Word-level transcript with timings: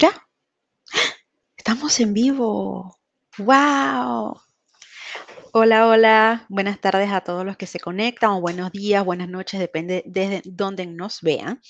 Ya. 0.00 0.12
Estamos 1.56 1.98
en 1.98 2.14
vivo. 2.14 2.96
¡Wow! 3.36 4.40
Hola, 5.52 5.88
hola. 5.88 6.46
Buenas 6.48 6.80
tardes 6.80 7.10
a 7.10 7.22
todos 7.22 7.44
los 7.44 7.56
que 7.56 7.66
se 7.66 7.80
conectan 7.80 8.30
o 8.30 8.40
buenos 8.40 8.70
días, 8.70 9.04
buenas 9.04 9.28
noches, 9.28 9.58
depende 9.58 10.04
desde 10.06 10.42
donde 10.44 10.86
nos 10.86 11.20
vean. 11.20 11.60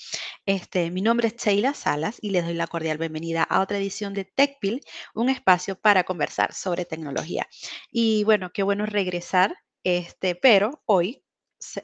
Este, 0.45 0.91
mi 0.91 1.01
nombre 1.01 1.29
es 1.29 1.37
Sheila 1.37 1.73
Salas 1.73 2.19
y 2.21 2.29
les 2.29 2.45
doy 2.45 2.53
la 2.53 2.67
cordial 2.67 2.99
bienvenida 2.99 3.45
a 3.45 3.63
otra 3.63 3.79
edición 3.79 4.13
de 4.13 4.27
TechPill, 4.27 4.83
un 5.15 5.31
espacio 5.31 5.81
para 5.81 6.05
conversar 6.05 6.53
sobre 6.53 6.85
tecnología. 6.85 7.49
Y 7.91 8.25
bueno, 8.25 8.51
qué 8.53 8.63
bueno 8.63 8.85
regresar, 8.85 9.57
este, 9.85 10.35
pero 10.35 10.83
hoy 10.85 11.25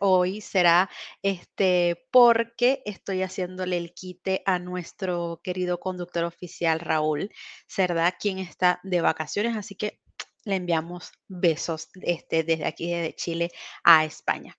hoy 0.00 0.40
será 0.40 0.88
este, 1.22 2.06
porque 2.10 2.82
estoy 2.84 3.22
haciéndole 3.22 3.76
el 3.76 3.94
quite 3.94 4.42
a 4.46 4.58
nuestro 4.58 5.40
querido 5.42 5.80
conductor 5.80 6.24
oficial 6.24 6.80
Raúl 6.80 7.30
Cerda, 7.66 8.12
quien 8.12 8.38
está 8.38 8.80
de 8.82 9.00
vacaciones, 9.00 9.56
así 9.56 9.74
que 9.74 10.00
le 10.44 10.56
enviamos 10.56 11.12
besos 11.26 11.88
este, 12.02 12.44
desde 12.44 12.66
aquí, 12.66 12.90
desde 12.90 13.14
Chile 13.14 13.50
a 13.82 14.04
España. 14.04 14.56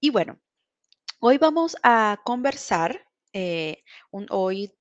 Y 0.00 0.10
bueno, 0.10 0.40
hoy 1.20 1.38
vamos 1.38 1.76
a 1.82 2.20
conversar, 2.24 3.06
eh, 3.32 3.82
hoy 4.10 4.72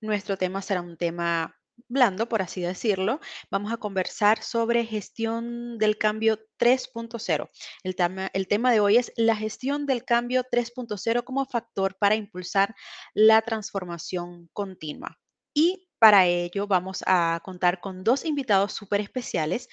nuestro 0.00 0.36
tema 0.36 0.62
será 0.62 0.80
un 0.80 0.96
tema 0.96 1.57
blando, 1.88 2.28
por 2.28 2.42
así 2.42 2.60
decirlo, 2.60 3.20
vamos 3.50 3.72
a 3.72 3.78
conversar 3.78 4.42
sobre 4.42 4.84
gestión 4.84 5.78
del 5.78 5.98
cambio 5.98 6.38
3.0. 6.58 7.48
El 7.82 7.96
tema, 7.96 8.30
el 8.32 8.46
tema 8.46 8.72
de 8.72 8.80
hoy 8.80 8.96
es 8.98 9.12
la 9.16 9.36
gestión 9.36 9.86
del 9.86 10.04
cambio 10.04 10.44
3.0 10.44 11.24
como 11.24 11.46
factor 11.46 11.96
para 11.98 12.14
impulsar 12.14 12.74
la 13.14 13.42
transformación 13.42 14.48
continua. 14.52 15.18
Y 15.54 15.88
para 15.98 16.26
ello 16.26 16.66
vamos 16.66 17.02
a 17.06 17.40
contar 17.44 17.80
con 17.80 18.04
dos 18.04 18.24
invitados 18.24 18.72
súper 18.72 19.00
especiales. 19.00 19.68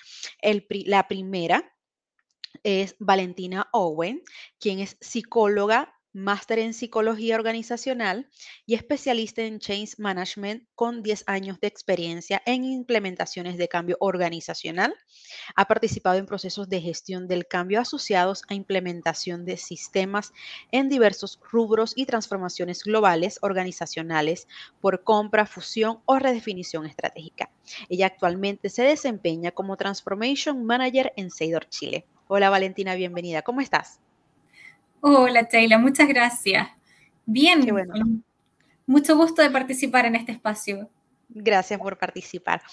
la 0.70 1.08
primera 1.08 1.72
es 2.64 2.96
Valentina 3.00 3.68
Owen, 3.74 4.24
quien 4.60 4.80
es 4.80 4.98
psicóloga 5.02 5.95
máster 6.16 6.60
en 6.60 6.74
psicología 6.74 7.36
organizacional 7.36 8.30
y 8.66 8.76
especialista 8.76 9.42
en 9.42 9.60
change 9.60 9.96
management 9.98 10.64
con 10.74 11.04
10 11.04 11.26
años 11.28 11.60
de 11.60 11.68
experiencia 11.68 12.42
en 12.46 12.64
implementaciones 12.64 13.58
de 13.58 13.68
cambio 13.68 13.98
organizacional. 14.00 14.96
Ha 15.56 15.66
participado 15.66 16.18
en 16.18 16.26
procesos 16.26 16.70
de 16.70 16.80
gestión 16.80 17.28
del 17.28 17.48
cambio 17.48 17.82
asociados 17.82 18.44
a 18.48 18.54
implementación 18.54 19.44
de 19.44 19.58
sistemas 19.58 20.32
en 20.72 20.88
diversos 20.88 21.40
rubros 21.52 21.92
y 21.96 22.06
transformaciones 22.06 22.84
globales 22.84 23.38
organizacionales 23.42 24.48
por 24.80 25.04
compra, 25.04 25.46
fusión 25.46 26.00
o 26.06 26.18
redefinición 26.18 26.86
estratégica. 26.86 27.52
Ella 27.90 28.08
actualmente 28.08 28.70
se 28.70 28.84
desempeña 28.84 29.52
como 29.52 29.76
Transformation 29.76 30.64
Manager 30.64 31.12
en 31.18 31.30
Seidor 31.30 31.68
Chile. 31.68 32.06
Hola 32.28 32.50
Valentina, 32.50 32.96
bienvenida. 32.96 33.42
¿Cómo 33.42 33.60
estás? 33.60 34.00
Hola, 35.08 35.48
Sheila, 35.52 35.78
muchas 35.78 36.08
gracias. 36.08 36.68
Bien, 37.28 38.24
mucho 38.88 39.16
gusto 39.16 39.44
de 39.44 39.52
participar 39.52 40.08
en 40.08 40.16
este 40.16 40.32
espacio. 40.32 40.90
Gracias 41.30 41.80
por 41.80 42.00
participar. 42.00 42.64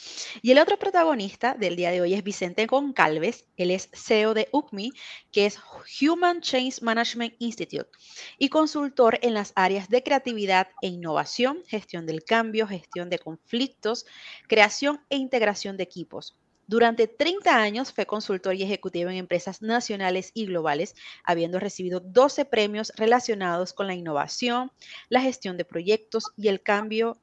Y 0.40 0.50
el 0.50 0.58
otro 0.58 0.78
protagonista 0.78 1.52
del 1.52 1.76
día 1.76 1.90
de 1.90 2.00
hoy 2.00 2.14
es 2.14 2.24
Vicente 2.24 2.64
Goncalves. 2.64 3.44
Él 3.58 3.70
es 3.70 3.90
CEO 3.92 4.32
de 4.32 4.48
UCMI, 4.50 4.94
que 5.30 5.44
es 5.44 5.58
Human 6.00 6.40
Change 6.40 6.80
Management 6.80 7.34
Institute, 7.38 7.90
y 8.38 8.48
consultor 8.48 9.18
en 9.20 9.34
las 9.34 9.52
áreas 9.54 9.90
de 9.90 10.02
creatividad 10.02 10.68
e 10.80 10.86
innovación, 10.86 11.58
gestión 11.66 12.06
del 12.06 12.24
cambio, 12.24 12.66
gestión 12.66 13.10
de 13.10 13.18
conflictos, 13.18 14.06
creación 14.48 15.02
e 15.10 15.18
integración 15.18 15.76
de 15.76 15.82
equipos. 15.82 16.34
Durante 16.72 17.06
30 17.06 17.54
años 17.54 17.92
fue 17.92 18.06
consultor 18.06 18.54
y 18.54 18.62
ejecutivo 18.62 19.10
en 19.10 19.16
empresas 19.16 19.60
nacionales 19.60 20.30
y 20.32 20.46
globales, 20.46 20.94
habiendo 21.22 21.60
recibido 21.60 22.00
12 22.00 22.46
premios 22.46 22.94
relacionados 22.96 23.74
con 23.74 23.86
la 23.86 23.94
innovación, 23.94 24.72
la 25.10 25.20
gestión 25.20 25.58
de 25.58 25.66
proyectos 25.66 26.32
y 26.34 26.48
el 26.48 26.62
cambio, 26.62 27.18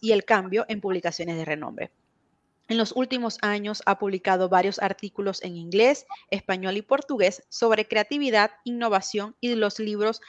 y 0.00 0.12
el 0.12 0.24
cambio 0.24 0.66
en 0.68 0.80
publicaciones 0.80 1.36
de 1.36 1.44
renombre. 1.44 1.90
En 2.68 2.78
los 2.78 2.92
últimos 2.92 3.38
años 3.42 3.82
ha 3.86 3.98
publicado 3.98 4.48
varios 4.48 4.78
artículos 4.78 5.42
en 5.42 5.56
inglés, 5.56 6.06
español 6.30 6.76
y 6.76 6.82
portugués 6.82 7.42
sobre 7.48 7.88
creatividad, 7.88 8.52
innovación 8.62 9.34
y 9.40 9.52
los 9.56 9.80
libros 9.80 10.20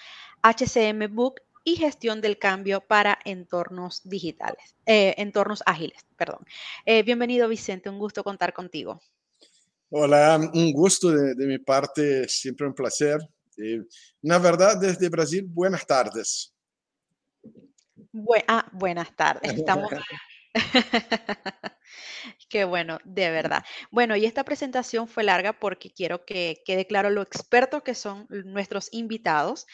HCM 0.42 1.14
Book 1.14 1.42
y 1.66 1.76
gestión 1.78 2.22
del 2.22 2.38
cambio 2.38 2.80
para 2.80 3.18
entornos 3.26 4.02
digitales, 4.04 4.76
eh, 4.86 5.16
entornos 5.18 5.64
ágiles, 5.66 6.06
perdón. 6.16 6.46
Eh, 6.86 7.02
bienvenido 7.02 7.50
Vicente, 7.50 7.90
un 7.90 7.98
gusto 7.98 8.24
contar 8.24 8.54
contigo. 8.54 9.02
Hola, 9.90 10.40
un 10.54 10.72
gusto 10.72 11.10
de, 11.10 11.48
mi 11.48 11.58
parte, 11.58 12.30
siempre 12.30 12.68
un 12.68 12.76
placer. 12.76 13.20
Eh, 13.58 13.82
la 14.22 14.38
verdad, 14.38 14.78
desde 14.80 15.10
Brasil, 15.10 15.44
buenas 15.48 15.86
tardes. 15.88 16.54
ah, 18.48 18.70
buenas 18.72 19.16
tardes. 19.16 19.54
Estamos... 19.54 19.90
Qué 22.50 22.64
bueno, 22.64 23.00
de 23.04 23.30
verdad. 23.30 23.64
Bueno, 23.92 24.16
y 24.16 24.26
esta 24.26 24.44
presentación 24.44 25.08
fue 25.08 25.24
larga 25.24 25.54
porque 25.60 25.92
quiero 25.92 26.26
que 26.26 26.62
quede 26.66 26.88
claro 26.88 27.10
lo 27.10 27.22
expertos 27.22 27.84
que 27.84 27.96
son 27.96 28.28
nuestros 28.30 28.90
invitados. 28.92 29.66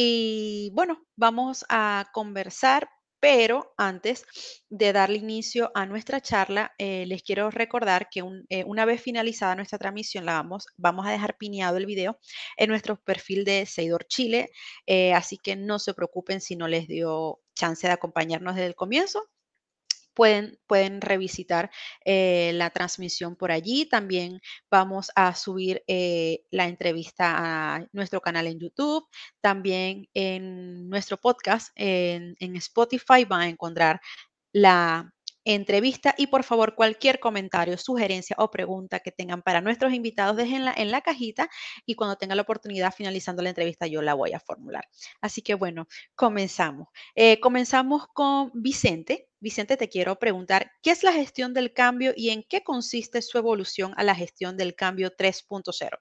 Y 0.00 0.70
bueno, 0.74 1.02
vamos 1.16 1.64
a 1.68 2.06
conversar, 2.12 2.88
pero 3.18 3.74
antes 3.76 4.24
de 4.70 4.92
darle 4.92 5.18
inicio 5.18 5.72
a 5.74 5.86
nuestra 5.86 6.20
charla, 6.20 6.72
eh, 6.78 7.04
les 7.06 7.24
quiero 7.24 7.50
recordar 7.50 8.08
que 8.08 8.22
eh, 8.48 8.62
una 8.62 8.84
vez 8.84 9.02
finalizada 9.02 9.56
nuestra 9.56 9.76
transmisión, 9.76 10.24
la 10.24 10.34
vamos, 10.34 10.66
vamos 10.76 11.04
a 11.04 11.10
dejar 11.10 11.36
pineado 11.36 11.78
el 11.78 11.86
video 11.86 12.16
en 12.56 12.70
nuestro 12.70 13.00
perfil 13.02 13.44
de 13.44 13.66
Seidor 13.66 14.06
Chile, 14.06 14.50
eh, 14.86 15.14
así 15.14 15.36
que 15.36 15.56
no 15.56 15.80
se 15.80 15.94
preocupen 15.94 16.40
si 16.40 16.54
no 16.54 16.68
les 16.68 16.86
dio 16.86 17.40
chance 17.56 17.84
de 17.88 17.92
acompañarnos 17.92 18.54
desde 18.54 18.68
el 18.68 18.76
comienzo 18.76 19.28
pueden, 20.18 21.00
revisitar 21.00 21.70
eh, 22.04 22.50
la 22.54 22.70
transmisión 22.70 23.36
por 23.36 23.52
allí. 23.52 23.86
También 23.86 24.40
vamos 24.68 25.12
a 25.14 25.32
subir 25.36 25.84
eh, 25.86 26.40
la 26.50 26.66
entrevista 26.66 27.76
a 27.76 27.86
nuestro 27.92 28.20
canal 28.20 28.48
en 28.48 28.58
YouTube. 28.58 29.06
También 29.40 30.08
en 30.14 30.88
nuestro 30.88 31.18
podcast 31.18 31.70
en, 31.76 32.34
en 32.40 32.56
Spotify 32.56 33.24
van 33.24 33.42
a 33.42 33.48
encontrar 33.48 34.00
la, 34.52 35.12
entrevista 35.44 36.14
y 36.18 36.26
por 36.26 36.44
favor 36.44 36.74
cualquier 36.74 37.20
comentario, 37.20 37.78
sugerencia 37.78 38.36
o 38.38 38.50
pregunta 38.50 39.00
que 39.00 39.12
tengan 39.12 39.40
para 39.42 39.62
nuestros 39.62 39.94
invitados 39.94 40.36
déjenla 40.36 40.74
en 40.76 40.90
la 40.90 41.00
cajita 41.00 41.48
y 41.86 41.94
cuando 41.94 42.16
tenga 42.16 42.34
la 42.34 42.42
oportunidad 42.42 42.92
finalizando 42.94 43.42
la 43.42 43.48
entrevista 43.48 43.86
yo 43.86 44.02
la 44.02 44.12
voy 44.12 44.32
a 44.32 44.40
formular. 44.40 44.84
Así 45.22 45.40
que 45.40 45.54
bueno, 45.54 45.88
comenzamos. 46.14 46.88
Eh, 47.14 47.40
comenzamos 47.40 48.06
con 48.12 48.50
Vicente. 48.54 49.27
Vicente, 49.40 49.76
te 49.76 49.88
quiero 49.88 50.18
preguntar, 50.18 50.72
¿qué 50.82 50.90
es 50.90 51.04
la 51.04 51.12
gestión 51.12 51.54
del 51.54 51.72
cambio 51.72 52.12
y 52.16 52.30
en 52.30 52.42
qué 52.42 52.64
consiste 52.64 53.22
su 53.22 53.38
evolución 53.38 53.94
a 53.96 54.02
la 54.02 54.14
gestión 54.14 54.56
del 54.56 54.74
cambio 54.74 55.14
3.0? 55.16 55.98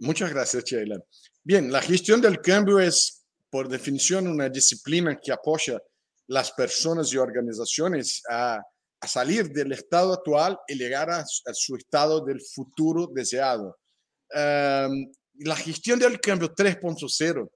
Muchas 0.00 0.30
gracias, 0.30 0.64
Sheila. 0.64 1.00
Bien, 1.44 1.70
la 1.70 1.80
gestión 1.80 2.20
del 2.20 2.40
cambio 2.40 2.80
es, 2.80 3.24
por 3.50 3.68
definición, 3.68 4.26
una 4.26 4.48
disciplina 4.48 5.18
que 5.20 5.32
apoya 5.32 5.80
las 6.26 6.52
personas 6.52 7.12
y 7.12 7.18
organizaciones 7.18 8.22
a, 8.28 8.60
salir 9.04 9.50
del 9.50 9.72
estado 9.72 10.12
actual 10.12 10.56
y 10.68 10.76
llegar 10.76 11.10
a, 11.10 11.24
su 11.26 11.74
estado 11.74 12.24
del 12.24 12.40
futuro 12.40 13.08
deseado. 13.12 13.76
Em, 14.30 15.10
la 15.40 15.56
gestión 15.56 15.98
del 15.98 16.20
cambio 16.20 16.54
3.0 16.54 17.50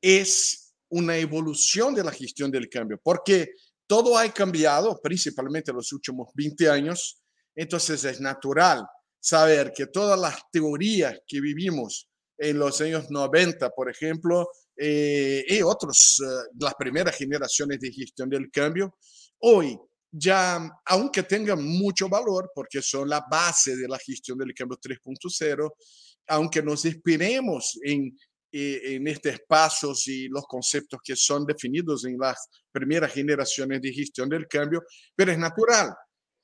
es 0.00 0.72
una 0.88 1.18
evolución 1.18 1.94
de 1.94 2.04
la 2.04 2.10
gestión 2.10 2.50
del 2.50 2.70
cambio, 2.70 2.98
porque 3.02 3.52
todo 3.88 4.16
ha 4.16 4.28
cambiado, 4.32 5.00
principalmente 5.02 5.72
en 5.72 5.78
los 5.78 5.92
últimos 5.92 6.28
20 6.34 6.68
años, 6.68 7.20
entonces 7.56 8.04
es 8.04 8.20
natural 8.20 8.86
saber 9.18 9.72
que 9.74 9.86
todas 9.86 10.18
las 10.20 10.38
teorías 10.52 11.18
que 11.26 11.40
vivimos 11.40 12.08
en 12.36 12.58
los 12.58 12.80
años 12.80 13.10
90, 13.10 13.70
por 13.70 13.90
ejemplo, 13.90 14.48
eh, 14.76 15.44
y 15.48 15.60
otros, 15.62 16.22
eh, 16.24 16.50
las 16.60 16.74
primeras 16.74 17.16
generaciones 17.16 17.80
de 17.80 17.90
gestión 17.90 18.28
del 18.28 18.50
cambio, 18.50 18.96
hoy 19.40 19.76
ya, 20.10 20.70
aunque 20.86 21.22
tengan 21.24 21.62
mucho 21.62 22.08
valor, 22.08 22.50
porque 22.54 22.80
son 22.80 23.08
la 23.08 23.24
base 23.28 23.76
de 23.76 23.88
la 23.88 23.98
gestión 23.98 24.38
del 24.38 24.54
cambio 24.54 24.78
3.0, 24.78 25.72
aunque 26.28 26.62
nos 26.62 26.84
inspiremos 26.84 27.78
en, 27.82 28.16
en 28.50 29.06
estos 29.08 29.40
pasos 29.46 30.06
y 30.08 30.28
los 30.28 30.44
conceptos 30.46 31.00
que 31.02 31.16
son 31.16 31.44
definidos 31.44 32.04
en 32.04 32.18
las 32.18 32.48
primeras 32.72 33.12
generaciones 33.12 33.80
de 33.82 33.92
gestión 33.92 34.28
del 34.28 34.46
cambio, 34.48 34.82
pero 35.14 35.32
es 35.32 35.38
natural. 35.38 35.94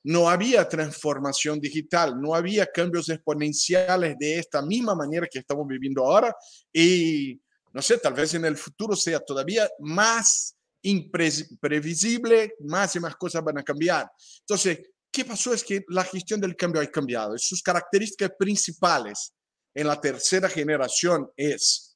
No 0.03 0.29
había 0.29 0.69
transformación 0.69 1.59
digital, 1.59 2.19
no 2.21 2.35
había 2.35 2.67
cambios 2.67 3.09
exponenciales 3.09 4.15
de 4.19 4.37
esta 4.37 4.61
misma 4.61 4.93
manera 4.93 5.27
que 5.31 5.39
estamos 5.39 5.65
viviendo 5.67 6.05
ahora 6.05 6.35
y 6.71 7.39
no 7.73 7.81
sé, 7.81 7.97
tal 7.97 8.13
vez 8.13 8.33
en 8.33 8.45
el 8.45 8.55
futuro 8.55 8.95
sea 8.95 9.19
todavía 9.19 9.69
más 9.79 10.55
imprevisible, 10.83 12.53
más 12.59 12.95
y 12.95 12.99
más 12.99 13.15
cosas 13.15 13.43
van 13.43 13.57
a 13.57 13.63
cambiar. 13.63 14.07
Entonces, 14.41 14.79
¿qué 15.11 15.25
pasó? 15.25 15.53
Es 15.53 15.63
que 15.63 15.83
la 15.89 16.03
gestión 16.03 16.39
del 16.39 16.55
cambio 16.55 16.81
ha 16.81 16.85
cambiado. 16.87 17.37
Sus 17.37 17.61
características 17.61 18.31
principales 18.37 19.33
en 19.73 19.87
la 19.87 19.99
tercera 19.99 20.47
generación 20.47 21.29
es, 21.35 21.94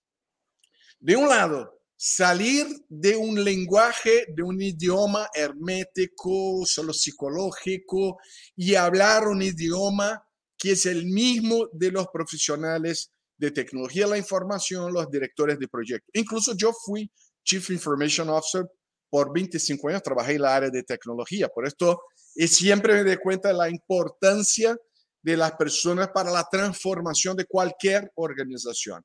de 0.99 1.15
un 1.15 1.29
lado, 1.29 1.79
salir 1.95 2.65
de 2.87 3.15
un 3.15 3.43
lenguaje, 3.43 4.25
de 4.33 4.43
un 4.43 4.61
idioma 4.61 5.29
hermético, 5.33 6.65
solo 6.65 6.93
psicológico, 6.93 8.17
y 8.55 8.75
hablar 8.75 9.27
un 9.27 9.41
idioma 9.41 10.23
que 10.57 10.71
es 10.71 10.85
el 10.85 11.05
mismo 11.05 11.69
de 11.71 11.91
los 11.91 12.07
profesionales 12.07 13.11
de 13.37 13.51
tecnología 13.51 14.05
la 14.05 14.17
información, 14.17 14.93
los 14.93 15.09
directores 15.09 15.57
de 15.57 15.67
proyectos. 15.67 16.09
Incluso 16.13 16.53
yo 16.55 16.73
fui 16.73 17.09
Chief 17.43 17.69
Information 17.69 18.29
Officer 18.29 18.65
por 19.09 19.33
25 19.33 19.89
años, 19.89 20.03
trabajé 20.03 20.33
en 20.33 20.41
la 20.41 20.55
área 20.55 20.69
de 20.69 20.83
tecnología. 20.83 21.47
Por 21.47 21.65
esto 21.65 22.01
y 22.35 22.47
siempre 22.47 22.93
me 22.93 23.03
doy 23.03 23.17
cuenta 23.17 23.49
de 23.49 23.55
la 23.55 23.69
importancia 23.69 24.77
de 25.21 25.37
las 25.37 25.53
personas 25.53 26.09
para 26.13 26.31
la 26.31 26.47
transformación 26.49 27.35
de 27.35 27.45
cualquier 27.45 28.11
organización. 28.15 29.03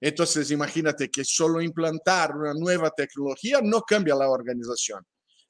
Entonces, 0.00 0.50
imagínate 0.50 1.10
que 1.10 1.24
solo 1.24 1.60
implantar 1.60 2.34
una 2.34 2.54
nueva 2.54 2.90
tecnología 2.90 3.60
no 3.62 3.82
cambia 3.82 4.14
la 4.14 4.30
organización. 4.30 5.04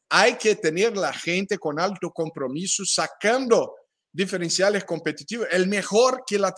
Hay 0.08 0.36
que 0.36 0.56
tener 0.56 0.96
la 0.96 1.12
gente 1.12 1.56
con 1.56 1.78
alto 1.78 2.10
compromiso 2.10 2.84
sacando 2.84 3.76
diferenciales 4.12 4.84
competitivos, 4.84 5.46
el 5.52 5.68
mejor 5.68 6.24
que 6.26 6.36
la 6.36 6.52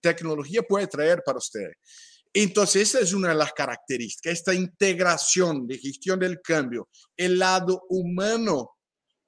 tecnología 0.00 0.62
puede 0.62 0.86
traer 0.86 1.22
para 1.24 1.36
ustedes. 1.36 1.76
Entonces, 2.32 2.88
esa 2.88 3.00
es 3.00 3.12
una 3.12 3.30
de 3.30 3.34
las 3.34 3.52
características, 3.52 4.32
esta 4.32 4.54
integración 4.54 5.66
de 5.66 5.76
gestión 5.76 6.18
del 6.18 6.40
cambio, 6.40 6.88
el 7.16 7.38
lado 7.38 7.82
humano 7.90 8.70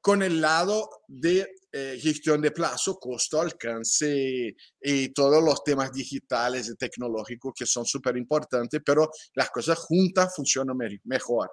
con 0.00 0.22
el 0.22 0.40
lado 0.40 0.88
de 1.06 1.46
eh, 1.74 1.98
gestión 1.98 2.42
de 2.42 2.50
plazo, 2.50 2.98
costo, 2.98 3.40
alcance 3.40 4.54
y 4.78 5.08
todos 5.08 5.42
los 5.42 5.64
temas 5.64 5.90
digitales 5.90 6.68
y 6.68 6.76
tecnológicos 6.76 7.54
que 7.56 7.64
son 7.64 7.86
súper 7.86 8.18
importantes, 8.18 8.78
pero 8.84 9.10
las 9.34 9.48
cosas 9.48 9.78
juntas 9.78 10.34
funcionan 10.36 10.76
mejor. 11.04 11.50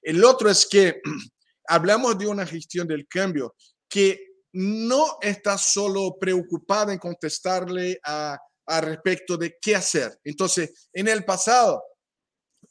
El 0.00 0.24
otro 0.24 0.48
es 0.48 0.66
que 0.66 1.00
hablamos 1.66 2.16
de 2.16 2.28
una 2.28 2.46
gestión 2.46 2.86
del 2.86 3.08
cambio 3.08 3.56
que 3.88 4.20
no 4.52 5.18
está 5.20 5.58
solo 5.58 6.16
preocupada 6.16 6.92
en 6.92 7.00
contestarle 7.00 7.98
a, 8.04 8.38
respecto 8.80 9.36
de 9.36 9.58
qué 9.60 9.74
hacer. 9.74 10.16
Entonces, 10.22 10.88
en 10.92 11.08
el 11.08 11.24
pasado, 11.24 11.82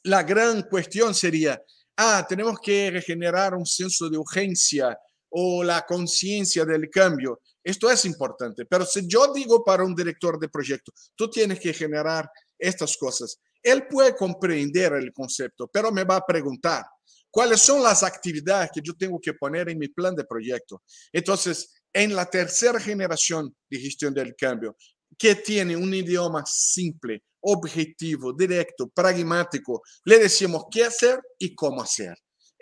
la 0.02 0.22
gran 0.22 0.62
cuestión 0.62 1.14
sería, 1.14 1.62
ah, 1.96 2.24
tenemos 2.26 2.58
que 2.58 2.90
regenerar 2.90 3.54
un 3.54 3.66
senso 3.66 4.08
de 4.08 4.16
urgencia 4.16 4.98
o 5.38 5.62
la 5.62 5.84
conciencia 5.84 6.64
del 6.64 6.88
cambio. 6.88 7.42
Esto 7.62 7.90
es 7.90 8.06
importante, 8.06 8.64
pero 8.64 8.86
si 8.86 9.06
yo 9.06 9.34
digo 9.34 9.62
para 9.62 9.84
un 9.84 9.94
director 9.94 10.38
de 10.38 10.48
proyecto, 10.48 10.92
tú 11.14 11.28
tienes 11.28 11.60
que 11.60 11.74
generar 11.74 12.26
estas 12.58 12.96
cosas, 12.96 13.38
él 13.62 13.86
puede 13.86 14.16
comprender 14.16 14.94
el 14.94 15.12
concepto, 15.12 15.68
pero 15.70 15.92
me 15.92 16.04
va 16.04 16.16
a 16.16 16.26
preguntar, 16.26 16.84
¿Cuáles 17.28 17.60
son 17.60 17.82
las 17.82 18.02
actividades 18.02 18.70
que 18.72 18.80
yo 18.82 18.94
tengo 18.94 19.20
que 19.20 19.34
poner 19.34 19.68
en 19.68 19.78
mi 19.78 19.88
plan 19.88 20.14
de 20.16 20.24
proyecto? 20.24 20.82
Entonces, 21.12 21.82
en 21.92 22.16
la 22.16 22.24
tercera 22.24 22.80
generación 22.80 23.54
de 23.68 23.78
gestión 23.78 24.14
del 24.14 24.34
cambio, 24.34 24.74
que 25.18 25.34
tiene 25.34 25.76
un 25.76 25.92
idioma 25.92 26.44
simple, 26.46 27.24
objetivo, 27.40 28.32
directo, 28.32 28.88
pragmático, 28.88 29.82
le 30.04 30.18
decimos 30.18 30.64
qué 30.70 30.84
hacer 30.84 31.20
y 31.38 31.54
cómo 31.54 31.82
hacer, 31.82 32.16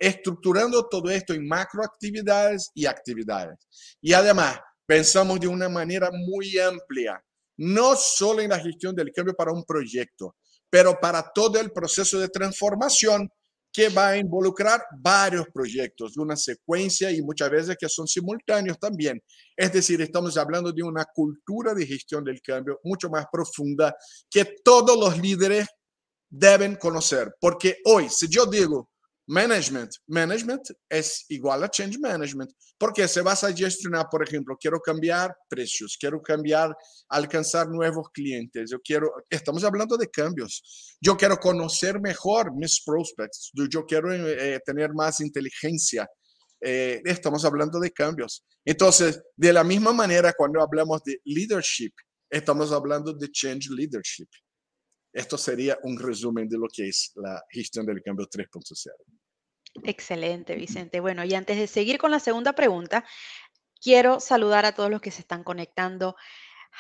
estructurando 0.07 0.87
todo 0.89 1.09
esto 1.11 1.33
en 1.33 1.47
macroactividades 1.47 2.71
y 2.75 2.85
actividades. 2.87 3.57
Y 4.03 4.13
además, 4.13 4.59
pensamos 4.87 5.41
de 5.41 5.49
una 5.49 5.69
manera 5.69 6.11
muy 6.13 6.59
amplia, 6.59 7.23
no 7.57 7.97
solo 7.97 8.43
en 8.43 8.51
la 8.51 8.61
gestión 8.61 8.95
del 8.95 9.13
cambio 9.13 9.35
para 9.35 9.53
un 9.53 9.65
proyecto, 9.65 10.37
pero 10.69 10.99
para 11.01 11.23
todo 11.35 11.59
el 11.59 11.73
proceso 11.73 12.19
de 12.19 12.29
transformación 12.29 13.29
que 13.73 13.89
va 13.89 14.11
a 14.11 14.17
involucrar 14.17 14.83
varios 15.01 15.47
proyectos, 15.53 16.17
una 16.17 16.37
secuencia 16.37 17.11
y 17.11 17.23
muchas 17.23 17.51
veces 17.51 17.77
que 17.79 17.89
son 17.89 18.07
simultáneos 18.07 18.79
también. 18.79 19.21
Es 19.57 19.73
decir, 19.73 20.01
estamos 20.01 20.37
hablando 20.37 20.71
de 20.71 20.83
una 20.83 21.05
cultura 21.13 21.75
de 21.75 21.87
gestión 21.87 22.23
del 22.23 22.41
cambio 22.41 22.79
mucho 22.85 23.09
más 23.09 23.27
profunda 23.33 23.97
que 24.31 24.57
todos 24.63 24.97
los 24.97 25.19
líderes 25.19 25.67
deben 26.29 26.77
conocer. 26.77 27.35
Porque 27.41 27.79
hoy, 27.85 28.09
si 28.11 28.29
yo 28.29 28.47
digo, 28.47 28.91
Management. 29.27 29.91
Management 30.07 30.71
es 30.89 31.25
igual 31.29 31.65
a 31.65 31.71
change 31.71 31.99
management, 31.99 32.51
porque 32.79 33.09
se 33.09 33.23
vas 33.23 33.43
a 33.43 33.53
gestionar, 33.53 34.07
por 34.11 34.23
ejemplo, 34.23 34.57
quiero 34.61 34.81
cambiar 34.81 35.35
precios, 35.49 35.97
quiero 35.99 36.21
cambiar, 36.21 36.75
alcanzar 37.09 37.69
nuevos 37.69 38.09
clientes, 38.13 38.71
yo 38.71 38.79
quiero, 38.81 39.11
estamos 39.31 39.65
hablando 39.65 39.97
de 39.97 40.11
cambios, 40.11 40.97
yo 41.01 41.17
quiero 41.17 41.39
conocer 41.39 42.01
mejor 42.01 42.55
mis 42.55 42.83
prospects, 42.85 43.51
yo 43.55 43.87
quiero 43.87 44.13
eh, 44.13 44.61
tener 44.65 44.93
más 44.93 45.21
inteligencia, 45.21 46.07
eh, 46.61 47.01
estamos 47.05 47.45
hablando 47.45 47.81
de 47.81 47.91
cambios. 47.91 48.45
Entonces, 48.65 49.23
de 49.37 49.53
la 49.53 49.65
misma 49.65 49.93
manera, 49.93 50.35
cuando 50.37 50.61
hablamos 50.61 51.03
de 51.03 51.19
leadership, 51.25 51.93
estamos 52.31 52.73
hablando 52.73 53.13
de 53.15 53.31
change 53.31 53.69
leadership. 53.71 54.29
Esto 55.15 55.39
sería 55.39 55.79
un 55.85 55.97
resumen 55.97 56.49
de 56.49 56.59
lo 56.59 56.67
que 56.67 56.89
es 56.89 57.13
la 57.15 57.41
gestión 57.49 57.87
del 57.87 58.03
cambio 58.03 58.27
3.0. 58.27 58.91
Excelente, 59.83 60.55
Vicente. 60.55 61.01
Bueno, 61.01 61.25
y 61.25 61.35
antes 61.35 61.59
de 61.59 61.67
seguir 61.67 61.99
con 61.99 62.11
la 62.11 62.21
segunda 62.21 62.53
pregunta, 62.53 63.05
quiero 63.81 64.21
saludar 64.21 64.65
a 64.67 64.73
todos 64.73 64.91
los 64.91 65.01
que 65.01 65.11
se 65.11 65.21
están 65.21 65.45
conectando. 65.45 66.17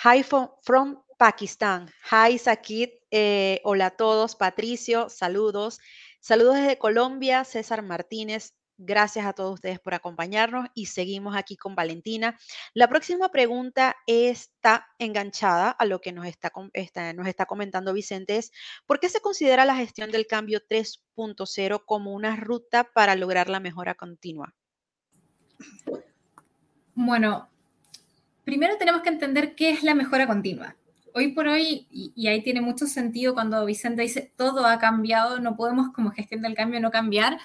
Hi 0.05 0.23
from, 0.23 1.03
Pakistán. 1.19 1.91
Hi, 2.11 2.39
Sakit. 2.39 2.93
Eh, 3.11 3.61
hola 3.65 3.87
a 3.87 3.91
todos. 3.97 4.37
Patricio, 4.37 5.09
saludos. 5.09 5.81
Saludos 6.21 6.57
desde 6.57 6.79
Colombia. 6.79 7.45
César 7.45 7.83
Martínez. 7.83 8.55
Gracias 8.77 9.25
a 9.25 9.33
todos 9.33 9.55
ustedes 9.55 9.79
por 9.79 9.95
acompañarnos 9.95 10.67
y 10.75 10.87
seguimos 10.87 11.37
aquí 11.37 11.57
con 11.57 11.77
Valentina. 11.77 12.37
La 12.73 12.89
próxima 12.89 13.31
pregunta 13.31 13.95
está 14.07 14.89
enganchada 14.99 15.71
a 15.71 15.85
lo 15.85 16.01
que 16.01 16.11
nos 16.11 16.27
está, 16.27 16.51
nos 17.13 17.27
está 17.29 17.47
comentando 17.47 17.93
Vicente. 17.93 18.37
Es, 18.37 18.51
¿por 18.85 18.99
qué 18.99 19.09
se 19.09 19.21
considera 19.21 19.65
la 19.65 19.77
gestión 19.77 20.11
del 20.11 20.27
cambio 20.27 20.61
3.0 20.69 21.85
como 21.87 22.15
una 22.15 22.35
ruta 22.35 22.83
para 22.93 23.15
lograr 23.15 23.49
la 23.49 23.61
mejora 23.61 23.95
continua? 23.95 24.53
Bueno, 26.95 27.49
primero 28.43 28.77
tenemos 28.77 29.03
que 29.03 29.11
entender 29.11 29.55
qué 29.55 29.71
es 29.71 29.85
la 29.85 29.95
mejora 29.95 30.27
continua. 30.27 30.75
Hoy 31.13 31.29
por 31.29 31.47
hoy, 31.47 31.87
y, 31.93 32.13
y 32.17 32.27
ahí 32.27 32.43
tiene 32.43 32.61
mucho 32.61 32.89
sentido 32.89 33.35
cuando 33.35 33.65
Vicente 33.65 34.03
dice 34.03 34.33
todo 34.37 34.67
ha 34.67 34.81
cambiado, 34.81 35.39
no 35.39 35.55
podemos 35.55 35.93
como 35.93 36.11
gestión 36.11 36.43
del 36.43 36.57
cambio 36.57 36.81
no 36.81 36.91
cambiar 36.91 37.39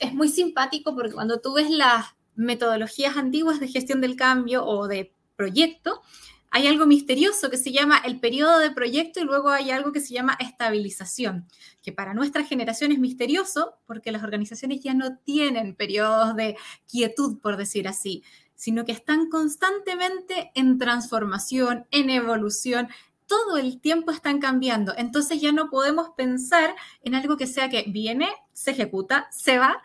es 0.00 0.14
muy 0.14 0.28
simpático 0.28 0.94
porque 0.94 1.12
cuando 1.12 1.40
tú 1.40 1.54
ves 1.54 1.70
las 1.70 2.06
metodologías 2.34 3.16
antiguas 3.16 3.60
de 3.60 3.68
gestión 3.68 4.00
del 4.00 4.16
cambio 4.16 4.66
o 4.66 4.88
de 4.88 5.12
proyecto, 5.36 6.02
hay 6.50 6.68
algo 6.68 6.86
misterioso 6.86 7.50
que 7.50 7.56
se 7.56 7.72
llama 7.72 7.98
el 8.04 8.20
periodo 8.20 8.60
de 8.60 8.70
proyecto 8.70 9.18
y 9.18 9.24
luego 9.24 9.50
hay 9.50 9.72
algo 9.72 9.90
que 9.90 10.00
se 10.00 10.14
llama 10.14 10.38
estabilización, 10.38 11.48
que 11.82 11.90
para 11.90 12.14
nuestra 12.14 12.44
generación 12.44 12.92
es 12.92 13.00
misterioso 13.00 13.74
porque 13.86 14.12
las 14.12 14.22
organizaciones 14.22 14.80
ya 14.80 14.94
no 14.94 15.16
tienen 15.18 15.74
periodos 15.74 16.36
de 16.36 16.56
quietud, 16.86 17.40
por 17.40 17.56
decir 17.56 17.88
así, 17.88 18.22
sino 18.54 18.84
que 18.84 18.92
están 18.92 19.28
constantemente 19.30 20.52
en 20.54 20.78
transformación, 20.78 21.86
en 21.90 22.08
evolución, 22.08 22.86
todo 23.26 23.56
el 23.56 23.80
tiempo 23.80 24.10
están 24.10 24.38
cambiando. 24.40 24.94
Entonces 24.96 25.40
ya 25.40 25.52
no 25.52 25.70
podemos 25.70 26.10
pensar 26.16 26.74
en 27.02 27.14
algo 27.14 27.36
que 27.36 27.46
sea 27.46 27.68
que 27.68 27.84
viene, 27.88 28.28
se 28.52 28.72
ejecuta, 28.72 29.28
se 29.30 29.58
va, 29.58 29.82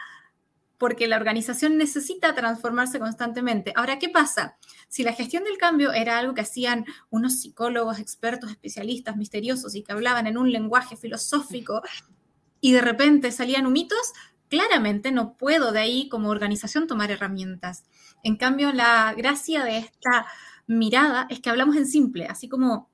porque 0.78 1.08
la 1.08 1.18
organización 1.18 1.78
necesita 1.78 2.34
transformarse 2.34 3.00
constantemente. 3.00 3.74
Ahora, 3.76 4.00
¿qué 4.00 4.08
pasa? 4.08 4.58
Si 4.88 5.04
la 5.04 5.14
gestión 5.14 5.44
del 5.44 5.58
cambio 5.58 5.92
era 5.92 6.18
algo 6.18 6.34
que 6.34 6.42
hacían 6.42 6.86
unos 7.10 7.42
psicólogos, 7.42 8.00
expertos, 8.00 8.50
especialistas, 8.50 9.18
misteriosos 9.18 9.76
y 9.76 9.84
que 9.84 9.92
hablaban 9.92 10.26
en 10.26 10.38
un 10.38 10.52
lenguaje 10.52 10.96
filosófico 10.96 11.82
y 12.62 12.72
de 12.72 12.82
repente 12.82 13.32
salían 13.32 13.68
humitos, 13.68 14.14
claramente 14.48 15.12
no 15.12 15.36
puedo 15.36 15.74
de 15.74 15.80
ahí 15.80 16.08
como 16.08 16.30
organización 16.30 16.88
tomar 16.88 17.12
herramientas. 17.12 17.84
En 18.24 18.38
cambio, 18.38 18.72
la 18.72 19.14
gracia 19.16 19.66
de 19.66 19.80
esta 19.80 20.28
mirada 20.66 21.28
es 21.30 21.42
que 21.42 21.50
hablamos 21.50 21.76
en 21.76 21.88
simple, 21.88 22.26
así 22.28 22.48
como 22.48 22.89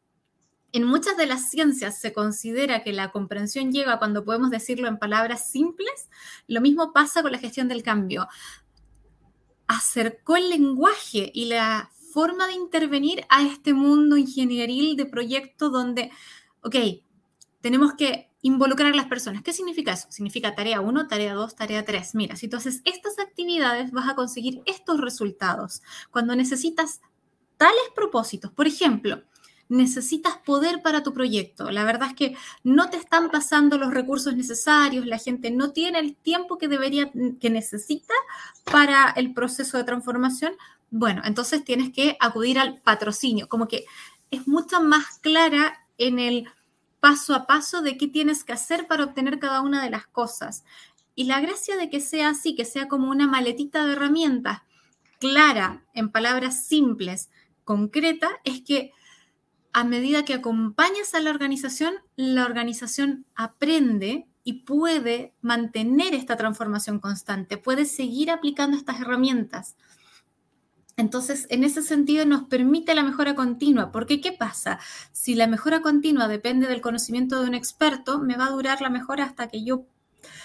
en 0.71 0.83
muchas 0.83 1.15
de 1.17 1.25
las 1.25 1.49
ciencias 1.49 1.99
se 1.99 2.13
considera 2.13 2.83
que 2.83 2.91
la 2.93 3.11
comprensión 3.11 3.71
llega 3.71 3.99
cuando 3.99 4.25
podemos 4.25 4.49
decirlo 4.49 4.87
en 4.87 4.99
palabras 4.99 5.49
simples. 5.49 6.09
Lo 6.47 6.61
mismo 6.61 6.91
pasa 6.91 7.21
con 7.21 7.31
la 7.31 7.37
gestión 7.37 7.67
del 7.67 7.83
cambio. 7.83 8.27
Acercó 9.67 10.35
el 10.35 10.49
lenguaje 10.49 11.31
y 11.33 11.45
la 11.45 11.91
forma 12.13 12.47
de 12.47 12.53
intervenir 12.53 13.25
a 13.29 13.43
este 13.43 13.73
mundo 13.73 14.17
ingenieril 14.17 14.95
de 14.95 15.05
proyecto 15.05 15.69
donde, 15.69 16.11
ok, 16.61 16.75
tenemos 17.61 17.93
que 17.93 18.29
involucrar 18.41 18.93
a 18.93 18.95
las 18.95 19.07
personas. 19.07 19.41
¿Qué 19.41 19.53
significa 19.53 19.93
eso? 19.93 20.07
Significa 20.11 20.53
tarea 20.53 20.79
1, 20.79 21.07
tarea 21.07 21.33
2, 21.33 21.55
tarea 21.55 21.83
3. 21.83 22.15
Mira, 22.15 22.35
si 22.35 22.47
tú 22.47 22.57
haces 22.57 22.81
estas 22.85 23.17
actividades, 23.17 23.91
vas 23.91 24.07
a 24.07 24.15
conseguir 24.15 24.61
estos 24.65 25.01
resultados. 25.01 25.81
Cuando 26.11 26.35
necesitas 26.35 27.01
tales 27.57 27.83
propósitos, 27.95 28.51
por 28.51 28.67
ejemplo, 28.67 29.23
necesitas 29.67 30.37
poder 30.37 30.81
para 30.81 31.03
tu 31.03 31.13
proyecto. 31.13 31.71
La 31.71 31.83
verdad 31.83 32.09
es 32.09 32.15
que 32.15 32.37
no 32.63 32.89
te 32.89 32.97
están 32.97 33.29
pasando 33.29 33.77
los 33.77 33.93
recursos 33.93 34.35
necesarios, 34.35 35.05
la 35.05 35.17
gente 35.17 35.51
no 35.51 35.71
tiene 35.71 35.99
el 35.99 36.15
tiempo 36.15 36.57
que 36.57 36.67
debería, 36.67 37.11
que 37.39 37.49
necesita 37.49 38.13
para 38.63 39.09
el 39.11 39.33
proceso 39.33 39.77
de 39.77 39.83
transformación. 39.83 40.53
Bueno, 40.91 41.21
entonces 41.25 41.63
tienes 41.63 41.91
que 41.91 42.15
acudir 42.19 42.59
al 42.59 42.79
patrocinio, 42.81 43.49
como 43.49 43.67
que 43.67 43.85
es 44.31 44.47
mucho 44.47 44.81
más 44.81 45.19
clara 45.19 45.87
en 45.97 46.19
el 46.19 46.47
paso 46.99 47.33
a 47.33 47.45
paso 47.45 47.81
de 47.81 47.97
qué 47.97 48.07
tienes 48.07 48.43
que 48.43 48.53
hacer 48.53 48.87
para 48.87 49.03
obtener 49.03 49.39
cada 49.39 49.61
una 49.61 49.83
de 49.83 49.89
las 49.89 50.07
cosas. 50.07 50.63
Y 51.15 51.25
la 51.25 51.39
gracia 51.39 51.77
de 51.77 51.89
que 51.89 52.01
sea 52.01 52.29
así, 52.29 52.55
que 52.55 52.65
sea 52.65 52.87
como 52.87 53.09
una 53.09 53.27
maletita 53.27 53.85
de 53.85 53.93
herramientas 53.93 54.61
clara, 55.19 55.83
en 55.93 56.11
palabras 56.11 56.65
simples, 56.65 57.29
concreta, 57.63 58.29
es 58.43 58.61
que 58.61 58.91
a 59.75 59.83
medida 59.83 60.23
que 60.23 60.33
acompañas 60.33 61.13
a 61.15 61.19
la 61.19 61.31
organización, 61.31 61.95
la 62.15 62.45
organización 62.45 63.25
aprende 63.35 64.25
y 64.45 64.63
puede 64.63 65.33
mantener 65.41 66.13
esta 66.13 66.37
transformación 66.37 67.01
constante, 67.01 67.57
puede 67.57 67.83
seguir 67.83 68.31
aplicando 68.31 68.77
estas 68.77 69.01
herramientas. 69.01 69.75
Entonces, 70.95 71.45
en 71.49 71.65
ese 71.65 71.81
sentido 71.81 72.25
nos 72.25 72.43
permite 72.43 72.95
la 72.95 73.03
mejora 73.03 73.35
continua, 73.35 73.91
porque 73.91 74.21
¿qué 74.21 74.31
pasa? 74.31 74.79
Si 75.11 75.35
la 75.35 75.45
mejora 75.45 75.81
continua 75.81 76.29
depende 76.29 76.67
del 76.67 76.79
conocimiento 76.79 77.41
de 77.41 77.49
un 77.49 77.53
experto, 77.53 78.21
me 78.21 78.37
va 78.37 78.45
a 78.45 78.51
durar 78.51 78.79
la 78.79 78.89
mejora 78.89 79.25
hasta 79.25 79.49
que 79.49 79.65
yo 79.65 79.87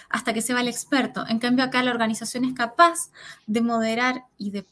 hasta 0.08 0.34
que 0.34 0.42
se 0.42 0.54
va 0.54 0.60
el 0.60 0.66
experto. 0.66 1.24
En 1.28 1.38
cambio, 1.38 1.64
acá 1.64 1.84
la 1.84 1.92
organización 1.92 2.44
es 2.44 2.52
capaz 2.52 3.12
de 3.46 3.60
moderar 3.60 4.24
y 4.38 4.50
de 4.50 4.66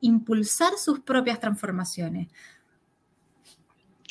impulsar 0.00 0.72
sus 0.78 0.98
propias 0.98 1.38
transformaciones. 1.38 2.28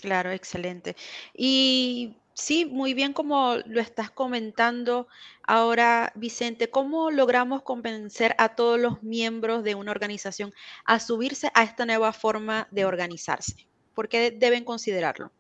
Claro, 0.04 0.32
excelente. 0.32 0.98
Y 1.34 2.18
Sí, 2.36 2.66
muy 2.66 2.96
bien 2.96 3.14
como 3.14 3.58
lo 3.68 3.80
estás 3.80 4.10
comentando 4.10 5.08
ahora, 5.44 6.12
Vicente, 6.16 6.68
¿cómo 6.68 7.12
logramos 7.12 7.62
convencer 7.62 8.36
a 8.40 8.56
todos 8.56 8.80
los 8.80 9.04
miembros 9.04 9.64
de 9.64 9.76
una 9.76 9.92
organización 9.92 10.52
a 10.84 11.00
subirse 11.00 11.52
a 11.54 11.64
esta 11.64 11.86
nueva 11.86 12.12
forma 12.12 12.68
de 12.72 12.86
organizarse? 12.86 13.68
¿Por 13.94 14.10
qué 14.10 14.32
deben 14.32 14.66
considerarlo? 14.66 15.32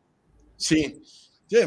Sí, 0.55 1.01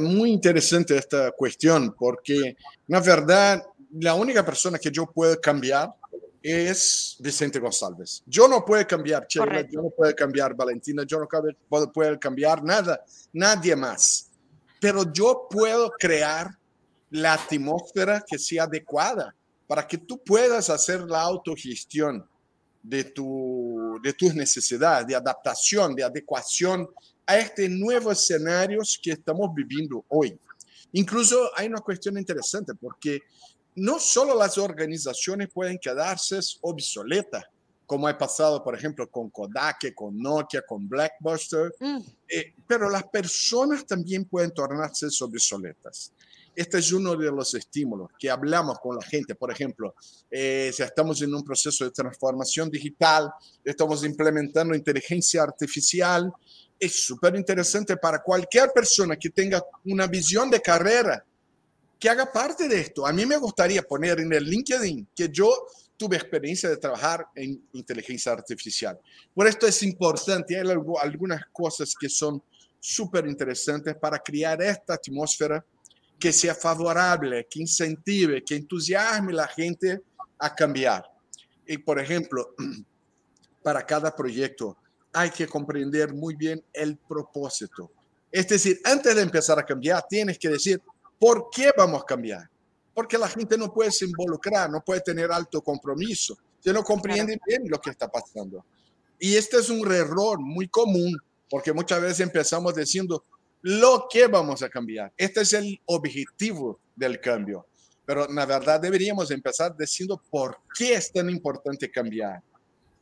muy 0.00 0.30
interesante 0.30 0.96
esta 0.96 1.32
cuestión 1.32 1.92
porque, 1.98 2.56
la 2.86 3.00
verdad, 3.00 3.62
la 3.98 4.14
única 4.14 4.46
persona 4.46 4.78
que 4.78 4.92
yo 4.92 5.06
puedo 5.06 5.40
cambiar 5.40 5.92
es 6.48 7.16
Vicente 7.18 7.58
González. 7.58 8.22
Yo 8.26 8.46
no 8.46 8.64
puedo 8.64 8.86
cambiar 8.86 9.26
Sheila, 9.28 9.62
yo 9.62 9.82
no 9.82 9.90
puedo 9.90 10.14
cambiar 10.14 10.54
Valentina, 10.54 11.02
yo 11.06 11.18
no 11.18 11.28
puedo 11.92 12.18
cambiar 12.18 12.62
nada, 12.62 13.04
nadie 13.32 13.74
más 13.74 14.30
pero 14.80 15.10
yo 15.12 15.46
puedo 15.50 15.90
crear 15.98 16.50
la 17.10 17.34
atmósfera 17.34 18.24
que 18.26 18.38
sea 18.38 18.64
adecuada 18.64 19.34
para 19.66 19.86
que 19.86 19.98
tú 19.98 20.22
puedas 20.22 20.70
hacer 20.70 21.00
la 21.02 21.22
autogestión 21.22 22.24
de, 22.82 23.04
tu, 23.04 23.98
de 24.02 24.12
tus 24.12 24.34
necesidades, 24.34 25.06
de 25.06 25.16
adaptación, 25.16 25.94
de 25.94 26.04
adecuación 26.04 26.88
a 27.26 27.38
este 27.38 27.68
nuevo 27.68 28.12
escenarios 28.12 28.98
que 29.02 29.12
estamos 29.12 29.52
viviendo 29.54 30.04
hoy. 30.08 30.38
Incluso 30.92 31.50
hay 31.56 31.66
una 31.66 31.80
cuestión 31.80 32.16
interesante 32.16 32.74
porque 32.74 33.22
no 33.76 33.98
solo 33.98 34.36
las 34.36 34.58
organizaciones 34.58 35.48
pueden 35.52 35.78
quedarse 35.78 36.40
obsoletas, 36.62 37.44
como 37.86 38.08
ha 38.08 38.18
pasado, 38.18 38.64
por 38.64 38.74
ejemplo, 38.74 39.08
con 39.08 39.30
Kodak, 39.30 39.94
con 39.94 40.18
Nokia, 40.18 40.62
con 40.62 40.88
Blackbuster, 40.88 41.72
mm. 41.78 41.98
eh, 42.28 42.54
pero 42.66 42.90
las 42.90 43.04
personas 43.04 43.86
también 43.86 44.24
pueden 44.24 44.50
tornarse 44.50 45.06
obsoletas. 45.20 46.12
Este 46.54 46.78
es 46.78 46.90
uno 46.90 47.14
de 47.14 47.30
los 47.30 47.54
estímulos 47.54 48.08
que 48.18 48.30
hablamos 48.30 48.78
con 48.80 48.96
la 48.96 49.02
gente. 49.02 49.34
Por 49.34 49.52
ejemplo, 49.52 49.94
eh, 50.30 50.70
si 50.74 50.82
estamos 50.82 51.20
en 51.20 51.34
un 51.34 51.44
proceso 51.44 51.84
de 51.84 51.90
transformación 51.90 52.70
digital, 52.70 53.30
estamos 53.62 54.02
implementando 54.04 54.74
inteligencia 54.74 55.42
artificial, 55.42 56.32
es 56.80 57.04
súper 57.04 57.36
interesante 57.36 57.98
para 57.98 58.22
cualquier 58.22 58.70
persona 58.72 59.16
que 59.16 59.28
tenga 59.30 59.62
una 59.84 60.06
visión 60.06 60.48
de 60.50 60.62
carrera 60.62 61.22
que 61.98 62.08
haga 62.08 62.30
parte 62.30 62.68
de 62.68 62.80
esto. 62.80 63.06
A 63.06 63.12
mí 63.12 63.24
me 63.24 63.36
gustaría 63.36 63.82
poner 63.82 64.20
en 64.20 64.32
el 64.32 64.44
LinkedIn 64.44 65.08
que 65.14 65.28
yo 65.30 65.50
tuve 65.96 66.16
experiencia 66.16 66.68
de 66.68 66.76
trabajar 66.76 67.26
en 67.34 67.66
inteligencia 67.72 68.32
artificial. 68.32 68.98
Por 69.34 69.46
esto 69.46 69.66
es 69.66 69.82
importante, 69.82 70.58
hay 70.58 70.68
algunas 70.68 71.42
cosas 71.52 71.94
que 71.98 72.08
son 72.08 72.42
súper 72.78 73.26
interesantes 73.26 73.96
para 73.96 74.18
crear 74.18 74.60
esta 74.62 74.94
atmósfera 74.94 75.64
que 76.18 76.32
sea 76.32 76.54
favorable, 76.54 77.46
que 77.50 77.60
incentive, 77.60 78.42
que 78.44 78.56
entusiasme 78.56 79.32
la 79.32 79.48
gente 79.48 80.00
a 80.38 80.54
cambiar. 80.54 81.04
Y 81.66 81.78
por 81.78 81.98
ejemplo, 81.98 82.54
para 83.62 83.84
cada 83.84 84.14
proyecto 84.14 84.76
hay 85.12 85.30
que 85.30 85.46
comprender 85.46 86.12
muy 86.12 86.36
bien 86.36 86.62
el 86.72 86.96
propósito. 86.96 87.90
Es 88.30 88.48
decir, 88.48 88.80
antes 88.84 89.14
de 89.14 89.22
empezar 89.22 89.58
a 89.58 89.64
cambiar, 89.64 90.04
tienes 90.08 90.38
que 90.38 90.50
decir, 90.50 90.80
¿por 91.18 91.48
qué 91.50 91.72
vamos 91.76 92.02
a 92.02 92.06
cambiar? 92.06 92.50
porque 92.96 93.18
la 93.18 93.28
gente 93.28 93.58
no 93.58 93.70
puede 93.74 93.92
se 93.92 94.06
involucrar, 94.06 94.70
no 94.70 94.80
puede 94.80 95.02
tener 95.02 95.30
alto 95.30 95.60
compromiso, 95.60 96.38
se 96.58 96.72
no 96.72 96.82
comprende 96.82 97.38
bien 97.46 97.64
lo 97.66 97.78
que 97.78 97.90
está 97.90 98.08
pasando. 98.08 98.64
Y 99.18 99.36
este 99.36 99.58
es 99.58 99.68
un 99.68 99.86
error 99.92 100.40
muy 100.40 100.66
común, 100.68 101.14
porque 101.50 101.74
muchas 101.74 102.00
veces 102.00 102.20
empezamos 102.20 102.74
diciendo 102.74 103.22
lo 103.60 104.06
que 104.10 104.26
vamos 104.28 104.62
a 104.62 104.70
cambiar. 104.70 105.12
Este 105.14 105.42
es 105.42 105.52
el 105.52 105.78
objetivo 105.84 106.80
del 106.94 107.20
cambio. 107.20 107.66
Pero 108.06 108.28
la 108.28 108.46
verdad 108.46 108.80
deberíamos 108.80 109.30
empezar 109.30 109.76
diciendo 109.76 110.22
por 110.30 110.60
qué 110.74 110.94
es 110.94 111.12
tan 111.12 111.28
importante 111.28 111.90
cambiar. 111.90 112.42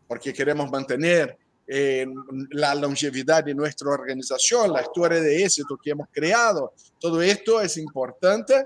Porque 0.08 0.32
queremos 0.32 0.68
mantener 0.72 1.38
eh, 1.66 2.06
la 2.50 2.74
longevidad 2.74 3.44
de 3.44 3.54
nuestra 3.54 3.90
organización, 3.90 4.72
la 4.72 4.82
historia 4.82 5.20
de 5.20 5.42
éxito 5.42 5.78
que 5.82 5.90
hemos 5.90 6.08
creado. 6.12 6.72
Todo 7.00 7.22
esto 7.22 7.60
es 7.60 7.76
importante 7.76 8.64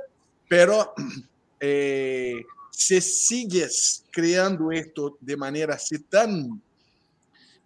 pero 0.48 0.94
eh, 1.60 2.42
si 2.70 3.00
sigues 3.00 4.04
creando 4.10 4.72
esto 4.72 5.18
de 5.20 5.36
manera 5.36 5.74
así 5.74 5.98
tan 6.00 6.60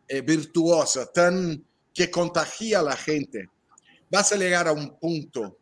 eh, 0.09 0.21
virtuosa, 0.21 1.07
tan 1.11 1.65
que 1.95 2.11
contagia 2.11 2.81
a 2.81 2.83
la 2.83 2.97
gente, 2.97 3.49
vas 4.11 4.33
a 4.33 4.37
llegar 4.37 4.67
a 4.67 4.73
un 4.73 4.99
punto 4.99 5.59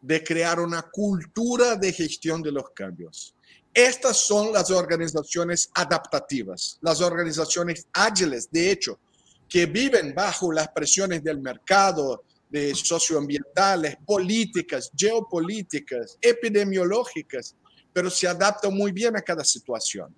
de 0.00 0.24
crear 0.24 0.58
una 0.58 0.82
cultura 0.82 1.76
de 1.76 1.92
gestión 1.92 2.42
de 2.42 2.52
los 2.52 2.70
cambios. 2.70 3.34
Estas 3.72 4.16
son 4.16 4.52
las 4.52 4.70
organizaciones 4.70 5.70
adaptativas, 5.74 6.78
las 6.80 7.00
organizaciones 7.00 7.86
ágiles, 7.92 8.50
de 8.50 8.70
hecho, 8.70 8.98
que 9.48 9.66
viven 9.66 10.12
bajo 10.14 10.52
las 10.52 10.68
presiones 10.68 11.22
del 11.22 11.40
mercado, 11.40 12.24
de 12.48 12.74
socioambientales, 12.74 13.96
políticas, 14.04 14.90
geopolíticas, 14.96 16.18
epidemiológicas, 16.20 17.54
pero 17.92 18.10
se 18.10 18.26
adapta 18.26 18.68
muy 18.70 18.90
bien 18.90 19.16
a 19.16 19.22
cada 19.22 19.44
situación. 19.44 20.14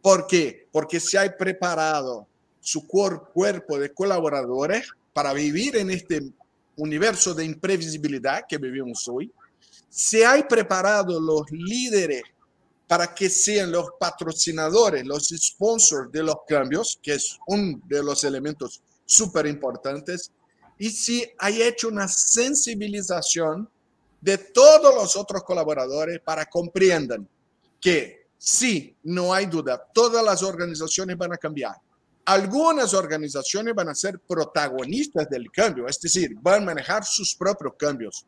¿Por 0.00 0.26
qué? 0.26 0.66
Porque 0.72 0.98
se 0.98 1.18
ha 1.18 1.36
preparado 1.36 2.26
su 2.60 2.86
cuerpo 2.86 3.78
de 3.78 3.92
colaboradores 3.92 4.88
para 5.12 5.34
vivir 5.34 5.76
en 5.76 5.90
este 5.90 6.22
universo 6.76 7.34
de 7.34 7.44
imprevisibilidad 7.44 8.44
que 8.48 8.56
vivimos 8.56 9.06
hoy. 9.08 9.30
Se 9.90 10.24
ha 10.24 10.46
preparado 10.48 11.20
los 11.20 11.50
líderes 11.50 12.22
para 12.86 13.14
que 13.14 13.30
sean 13.30 13.72
los 13.72 13.88
patrocinadores, 13.98 15.04
los 15.06 15.28
sponsors 15.28 16.12
de 16.12 16.22
los 16.22 16.36
cambios, 16.46 16.98
que 17.02 17.14
es 17.14 17.38
uno 17.46 17.80
de 17.86 18.02
los 18.02 18.24
elementos 18.24 18.82
súper 19.06 19.46
importantes 19.46 20.30
y 20.78 20.90
si 20.90 21.24
hay 21.38 21.62
hecho 21.62 21.88
una 21.88 22.08
sensibilización 22.08 23.68
de 24.20 24.38
todos 24.38 24.94
los 24.94 25.16
otros 25.16 25.44
colaboradores 25.44 26.20
para 26.20 26.46
comprendan 26.46 27.28
que 27.80 28.28
sí, 28.38 28.96
no 29.02 29.32
hay 29.32 29.46
duda, 29.46 29.82
todas 29.92 30.24
las 30.24 30.42
organizaciones 30.42 31.16
van 31.16 31.32
a 31.34 31.36
cambiar. 31.36 31.76
Algunas 32.24 32.94
organizaciones 32.94 33.74
van 33.74 33.90
a 33.90 33.94
ser 33.94 34.18
protagonistas 34.18 35.28
del 35.28 35.50
cambio, 35.52 35.86
es 35.86 36.00
decir, 36.00 36.34
van 36.40 36.62
a 36.62 36.66
manejar 36.66 37.04
sus 37.04 37.34
propios 37.34 37.74
cambios. 37.78 38.24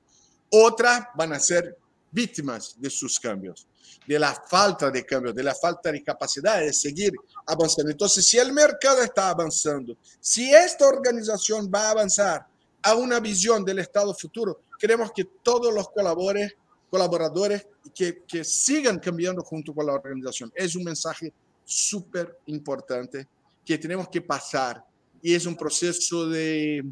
Otras 0.51 1.07
van 1.15 1.33
a 1.33 1.41
ser 1.41 1.77
víctimas 2.11 2.75
de 2.79 2.91
sus 2.91 3.19
cambios, 3.19 3.67
de 4.07 4.19
la 4.19 4.35
falta 4.49 4.91
de 4.91 5.05
cambio, 5.05 5.33
de 5.33 5.43
la 5.43 5.55
falta 5.55 5.91
de 5.91 6.03
capacidad 6.03 6.61
de 6.61 6.73
seguir 6.73 7.13
avanzando. 7.47 7.91
Entonces, 7.91 8.27
si 8.27 8.39
el 8.39 8.53
mercado 8.53 9.03
está 9.03 9.31
avanzando, 9.31 9.97
si 10.21 10.55
esta 10.55 10.87
organización 10.87 11.71
va 11.73 11.89
a 11.89 11.91
avanzar 11.91 12.47
a 12.83 12.95
una 12.95 13.21
visión 13.21 13.65
del 13.65 13.81
Estado 13.81 14.15
futuro, 14.15 14.61
queremos 14.79 15.11
que 15.13 15.25
todos 15.43 15.73
los 15.75 15.89
colaboradores 15.91 16.55
colaboradores 16.91 17.67
que, 17.95 18.45
sigan 18.45 18.99
cambiando 18.99 19.43
junto 19.43 19.75
con 19.75 19.87
la 19.87 19.95
organización. 19.95 20.53
Es 20.55 20.75
un 20.77 20.85
mensaje 20.85 21.33
súper 21.65 22.39
importante 22.47 23.27
que 23.65 23.79
tenemos 23.79 24.09
que 24.09 24.21
pasar 24.21 24.83
y 25.23 25.35
es 25.35 25.47
un 25.47 25.57
proceso 25.57 26.29
de 26.29 26.85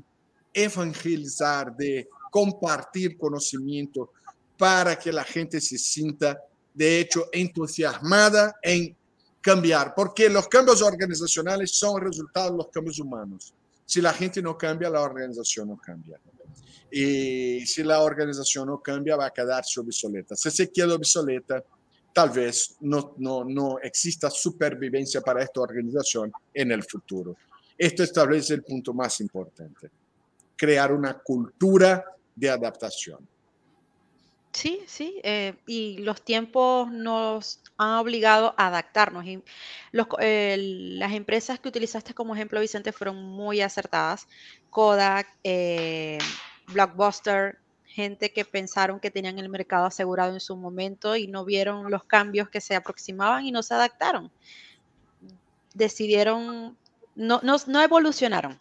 evangelizar, 0.52 1.74
de 1.76 2.08
compartir 2.30 3.16
conocimiento 3.16 4.10
para 4.58 4.98
que 4.98 5.12
la 5.12 5.24
gente 5.24 5.60
se 5.60 5.78
sienta, 5.78 6.38
de 6.74 7.00
hecho, 7.00 7.28
entusiasmada 7.32 8.56
en 8.60 8.96
cambiar, 9.40 9.94
porque 9.94 10.28
los 10.28 10.48
cambios 10.48 10.82
organizacionales 10.82 11.70
son 11.70 12.00
resultado 12.00 12.50
de 12.50 12.56
los 12.58 12.68
cambios 12.68 12.98
humanos. 12.98 13.54
Si 13.86 14.00
la 14.00 14.12
gente 14.12 14.42
no 14.42 14.58
cambia, 14.58 14.90
la 14.90 15.02
organización 15.02 15.68
no 15.68 15.76
cambia. 15.76 16.18
Y 16.90 17.64
si 17.66 17.82
la 17.82 18.00
organización 18.00 18.68
no 18.68 18.80
cambia, 18.80 19.16
va 19.16 19.26
a 19.26 19.30
quedarse 19.30 19.80
obsoleta. 19.80 20.34
Si 20.34 20.50
se 20.50 20.70
queda 20.70 20.94
obsoleta, 20.94 21.62
tal 22.12 22.30
vez 22.30 22.76
no, 22.80 23.14
no, 23.18 23.44
no 23.44 23.78
exista 23.80 24.30
supervivencia 24.30 25.20
para 25.20 25.42
esta 25.42 25.60
organización 25.60 26.32
en 26.52 26.72
el 26.72 26.82
futuro. 26.82 27.36
Esto 27.76 28.02
establece 28.02 28.54
el 28.54 28.62
punto 28.62 28.94
más 28.94 29.20
importante, 29.20 29.90
crear 30.56 30.92
una 30.92 31.18
cultura 31.18 32.04
de 32.34 32.48
adaptación. 32.48 33.28
Sí, 34.54 34.84
sí, 34.86 35.20
eh, 35.24 35.56
y 35.66 35.98
los 35.98 36.22
tiempos 36.24 36.88
nos 36.92 37.60
han 37.76 37.98
obligado 37.98 38.54
a 38.56 38.68
adaptarnos. 38.68 39.24
Y 39.26 39.42
los 39.90 40.06
las 40.20 41.12
empresas 41.12 41.58
que 41.58 41.68
utilizaste 41.68 42.14
como 42.14 42.34
ejemplo, 42.36 42.60
Vicente, 42.60 42.92
fueron 42.92 43.16
muy 43.16 43.60
acertadas. 43.62 44.28
Kodak, 44.70 45.26
eh, 45.42 46.18
Blockbuster, 46.68 47.58
gente 47.84 48.32
que 48.32 48.44
pensaron 48.44 49.00
que 49.00 49.10
tenían 49.10 49.40
el 49.40 49.48
mercado 49.48 49.86
asegurado 49.86 50.32
en 50.34 50.40
su 50.40 50.56
momento 50.56 51.16
y 51.16 51.26
no 51.26 51.44
vieron 51.44 51.90
los 51.90 52.04
cambios 52.04 52.48
que 52.48 52.60
se 52.60 52.76
aproximaban 52.76 53.44
y 53.44 53.50
no 53.52 53.62
se 53.64 53.74
adaptaron. 53.74 54.32
Decidieron, 55.74 56.78
no, 57.14 57.40
no, 57.42 57.56
no 57.66 57.82
evolucionaron. 57.82 58.60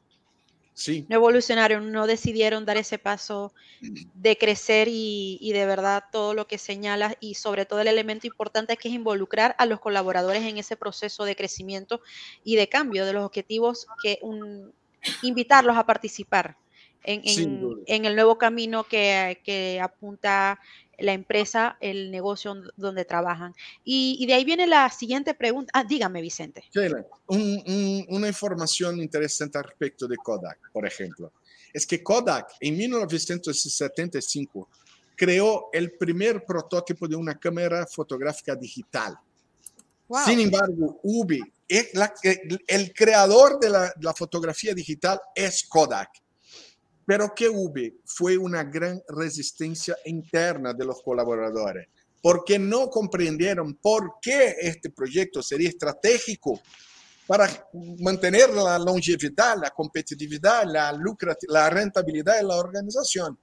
Sí. 0.73 1.05
No 1.07 1.17
evolucionaron, 1.17 1.91
no 1.91 2.07
decidieron 2.07 2.65
dar 2.65 2.77
ese 2.77 2.97
paso 2.97 3.53
de 3.81 4.37
crecer 4.37 4.87
y, 4.87 5.37
y, 5.39 5.53
de 5.53 5.65
verdad 5.65 6.05
todo 6.11 6.33
lo 6.33 6.47
que 6.47 6.57
señalas 6.57 7.15
y 7.19 7.35
sobre 7.35 7.65
todo 7.65 7.81
el 7.81 7.87
elemento 7.87 8.25
importante 8.25 8.73
es 8.73 8.79
que 8.79 8.87
es 8.87 8.93
involucrar 8.95 9.55
a 9.59 9.65
los 9.65 9.79
colaboradores 9.79 10.43
en 10.43 10.57
ese 10.57 10.75
proceso 10.75 11.25
de 11.25 11.35
crecimiento 11.35 12.01
y 12.43 12.55
de 12.55 12.69
cambio 12.69 13.05
de 13.05 13.13
los 13.13 13.23
objetivos, 13.23 13.85
que 14.01 14.17
un, 14.23 14.73
invitarlos 15.21 15.77
a 15.77 15.85
participar 15.85 16.57
en, 17.03 17.21
en, 17.25 17.83
en 17.85 18.05
el 18.05 18.15
nuevo 18.15 18.37
camino 18.37 18.85
que, 18.85 19.41
que, 19.43 19.79
apunta 19.81 20.59
la 20.99 21.13
empresa, 21.13 21.77
el 21.79 22.11
negocio 22.11 22.55
donde 22.75 23.05
trabajan. 23.05 23.53
Y, 23.83 24.17
y 24.19 24.25
de 24.25 24.33
ahí 24.33 24.45
viene 24.45 24.67
la 24.67 24.89
siguiente 24.89 25.33
pregunta. 25.33 25.71
Ah, 25.73 25.83
dígame, 25.83 26.21
Vicente. 26.21 26.63
Sheila, 26.73 27.05
un, 27.27 27.41
un, 27.65 28.05
una 28.09 28.27
información 28.27 28.99
interesante 29.01 29.57
al 29.57 29.65
respecto 29.65 30.07
de 30.07 30.17
Kodak, 30.17 30.71
por 30.71 30.85
ejemplo, 30.85 31.31
es 31.73 31.87
que 31.87 32.03
Kodak 32.03 32.53
en 32.59 32.77
1975 32.77 34.69
creó 35.15 35.69
el 35.71 35.91
primer 35.91 36.43
prototipo 36.45 37.07
de 37.07 37.15
una 37.15 37.39
cámara 37.39 37.85
fotográfica 37.87 38.55
digital. 38.55 39.17
Wow. 40.07 40.25
Sin 40.25 40.39
embargo, 40.39 40.99
UBI, 41.01 41.41
el, 41.67 41.87
el 42.67 42.93
creador 42.93 43.59
de 43.59 43.69
la, 43.69 43.93
la 43.99 44.13
fotografía 44.13 44.73
digital 44.73 45.19
es 45.33 45.63
Kodak. 45.63 46.09
Pero 47.05 47.33
que 47.35 47.49
hubo 47.49 47.73
fue 48.05 48.37
una 48.37 48.63
gran 48.63 49.01
resistencia 49.07 49.95
interna 50.05 50.73
de 50.73 50.85
los 50.85 51.01
colaboradores, 51.01 51.87
porque 52.21 52.57
no 52.57 52.89
comprendieron 52.89 53.75
por 53.75 54.15
qué 54.21 54.55
este 54.61 54.89
proyecto 54.89 55.43
sería 55.43 55.69
estratégico 55.69 56.61
para 57.27 57.49
mantener 57.99 58.49
la 58.49 58.77
longevidad, 58.79 59.57
la 59.57 59.71
competitividad, 59.71 60.63
la, 60.65 60.97
la 61.47 61.69
rentabilidad 61.69 62.37
de 62.37 62.43
la 62.43 62.55
organización. 62.55 63.37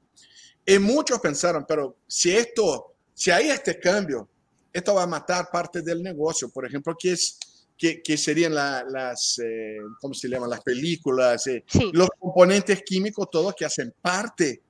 Y 0.65 0.79
muchos 0.79 1.19
pensaron, 1.21 1.65
pero 1.67 1.97
si 2.07 2.35
esto, 2.35 2.95
si 3.15 3.31
hay 3.31 3.51
este 3.51 3.79
cambio, 3.79 4.29
esto 4.73 4.95
va 4.95 5.03
a 5.03 5.07
matar 5.07 5.51
parte 5.51 5.83
del 5.83 6.03
negocio, 6.03 6.49
por 6.51 6.67
ejemplo, 6.67 6.95
que 6.99 7.13
es 7.13 7.39
que, 7.81 8.03
que 8.03 8.19
serían 8.19 8.55
la, 8.55 8.85
las, 8.87 9.39
eh, 9.39 9.79
¿cómo 10.03 10.13
se 10.13 10.29
llaman? 10.29 10.51
Las 10.51 10.61
películas, 10.61 11.47
eh, 11.47 11.65
sí. 11.67 11.91
los 11.95 12.11
componentes 12.19 12.83
químicos, 12.83 13.31
todos 13.31 13.55
que 13.55 13.65
hacen 13.65 13.95
parte 14.03 14.61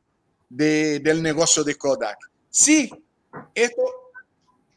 de, 0.49 1.01
del 1.01 1.20
negocio 1.20 1.64
de 1.64 1.75
Kodak. 1.75 2.16
Sí, 2.49 2.88
esto 3.53 3.83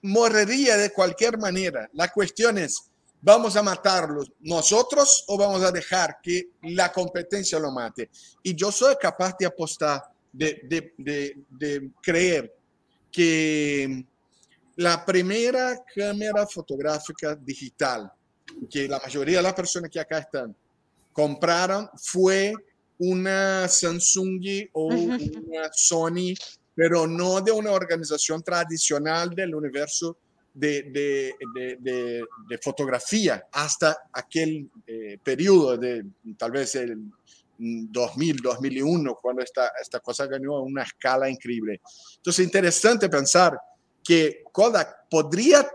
moriría 0.01 0.77
de 0.77 0.91
cualquier 0.91 1.37
manera. 1.37 1.87
La 1.93 2.07
cuestión 2.07 2.57
es, 2.57 2.89
¿vamos 3.21 3.55
a 3.55 3.61
matarlos 3.61 4.31
nosotros 4.39 5.25
o 5.27 5.37
vamos 5.37 5.61
a 5.61 5.71
dejar 5.71 6.17
que 6.19 6.49
la 6.63 6.91
competencia 6.91 7.59
lo 7.59 7.71
mate? 7.71 8.09
Y 8.41 8.55
yo 8.55 8.71
soy 8.71 8.95
capaz 8.99 9.35
de 9.39 9.45
apostar, 9.45 10.01
de, 10.31 10.59
de, 10.63 10.93
de, 10.97 11.37
de 11.51 11.91
creer 12.01 12.51
que 13.11 14.03
la 14.77 15.05
primera 15.05 15.79
cámara 15.93 16.47
fotográfica 16.47 17.35
digital 17.35 18.11
que 18.69 18.87
la 18.87 18.99
mayoría 18.99 19.37
de 19.37 19.43
las 19.43 19.53
personas 19.53 19.89
que 19.89 19.99
acá 19.99 20.19
están 20.19 20.55
compraron 21.11 21.89
fue 21.95 22.53
una 22.97 23.67
Samsung 23.67 24.69
o 24.73 24.87
una 24.87 25.71
Sony, 25.73 26.33
pero 26.75 27.05
no 27.07 27.41
de 27.41 27.51
una 27.51 27.71
organización 27.71 28.41
tradicional 28.41 29.29
del 29.31 29.55
universo 29.55 30.17
de, 30.53 30.83
de, 30.83 31.35
de, 31.79 32.25
de 32.47 32.57
fotografía 32.59 33.47
hasta 33.51 33.97
aquel 34.11 34.69
eh, 34.85 35.17
periodo 35.23 35.77
de 35.77 36.05
tal 36.37 36.51
vez 36.51 36.75
el 36.75 36.97
2000, 37.57 38.37
2001, 38.41 39.15
cuando 39.21 39.41
esta, 39.41 39.71
esta 39.81 39.99
cosa 39.99 40.27
ganó 40.27 40.61
una 40.61 40.83
escala 40.83 41.29
increíble. 41.29 41.81
Entonces, 42.17 42.45
interesante 42.45 43.09
pensar 43.09 43.57
que 44.03 44.43
Kodak 44.51 45.07
podría 45.09 45.67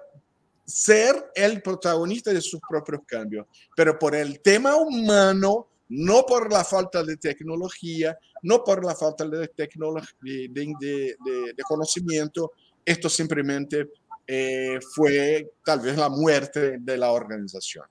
ser 0.68 1.30
el 1.34 1.62
protagonista 1.62 2.30
de 2.30 2.42
sus 2.42 2.60
propios 2.68 3.00
cambios, 3.06 3.46
pero 3.74 3.98
por 3.98 4.14
el 4.14 4.40
tema 4.40 4.76
humano, 4.76 5.66
no 5.88 6.26
por 6.26 6.52
la 6.52 6.62
falta 6.62 7.02
de 7.02 7.16
tecnología, 7.16 8.18
no 8.42 8.62
por 8.62 8.84
la 8.84 8.94
falta 8.94 9.26
de, 9.26 9.50
de, 9.50 10.48
de, 10.78 11.16
de 11.56 11.62
conocimiento, 11.66 12.52
esto 12.84 13.08
simplemente 13.08 13.88
eh, 14.26 14.78
fue 14.94 15.52
tal 15.64 15.80
vez 15.80 15.96
la 15.96 16.10
muerte 16.10 16.76
de 16.78 16.98
la 16.98 17.12
organización. 17.12 17.86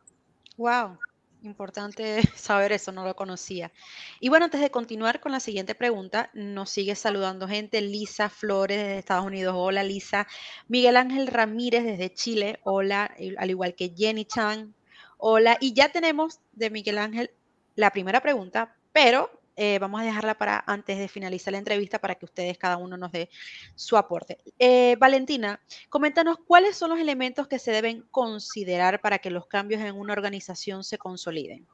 Wow, 0.55 0.99
Importante 1.47 2.21
saber 2.35 2.71
eso, 2.71 2.91
no 2.91 3.05
lo 3.05 3.15
conocía. 3.15 3.71
Y 4.19 4.29
bueno, 4.29 4.45
antes 4.45 4.61
de 4.61 4.69
continuar 4.69 5.19
con 5.19 5.31
la 5.31 5.39
siguiente 5.39 5.75
pregunta, 5.75 6.29
nos 6.33 6.69
sigue 6.69 6.95
saludando 6.95 7.47
gente. 7.47 7.81
Lisa 7.81 8.29
Flores 8.29 8.77
desde 8.77 8.99
Estados 8.99 9.25
Unidos, 9.25 9.55
hola 9.57 9.83
Lisa. 9.83 10.27
Miguel 10.67 10.97
Ángel 10.97 11.27
Ramírez 11.27 11.83
desde 11.83 12.13
Chile, 12.13 12.59
hola, 12.63 13.15
al 13.37 13.49
igual 13.49 13.75
que 13.75 13.93
Jenny 13.95 14.25
Chan, 14.25 14.75
hola. 15.17 15.57
Y 15.59 15.73
ya 15.73 15.89
tenemos 15.89 16.39
de 16.51 16.69
Miguel 16.69 16.97
Ángel 16.97 17.31
la 17.75 17.91
primera 17.91 18.21
pregunta, 18.21 18.75
pero 18.91 19.36
eh, 19.59 19.79
vamos 19.79 19.99
a 19.99 20.03
dejarla 20.03 20.37
para 20.37 20.63
antes 20.67 20.99
de 20.99 21.07
finalizar 21.07 21.51
la 21.51 21.57
entrevista 21.57 21.97
para 21.99 22.13
que 22.13 22.25
ustedes 22.25 22.59
cada 22.59 22.77
uno 22.77 22.95
nos 22.95 23.11
dé 23.11 23.29
su 23.73 23.97
aporte. 23.97 24.37
Eh, 24.59 24.95
Valentina, 24.99 25.59
coméntanos 25.89 26.37
cuáles 26.45 26.77
son 26.77 26.91
los 26.91 26.99
elementos 26.99 27.47
que 27.47 27.57
se 27.57 27.71
deben 27.71 28.03
considerar 28.11 29.01
para 29.01 29.17
que 29.17 29.31
los 29.31 29.47
cambios 29.47 29.81
en 29.81 29.95
una 29.95 30.13
organización 30.13 30.83
se 30.83 30.99
consoliden. 30.99 31.67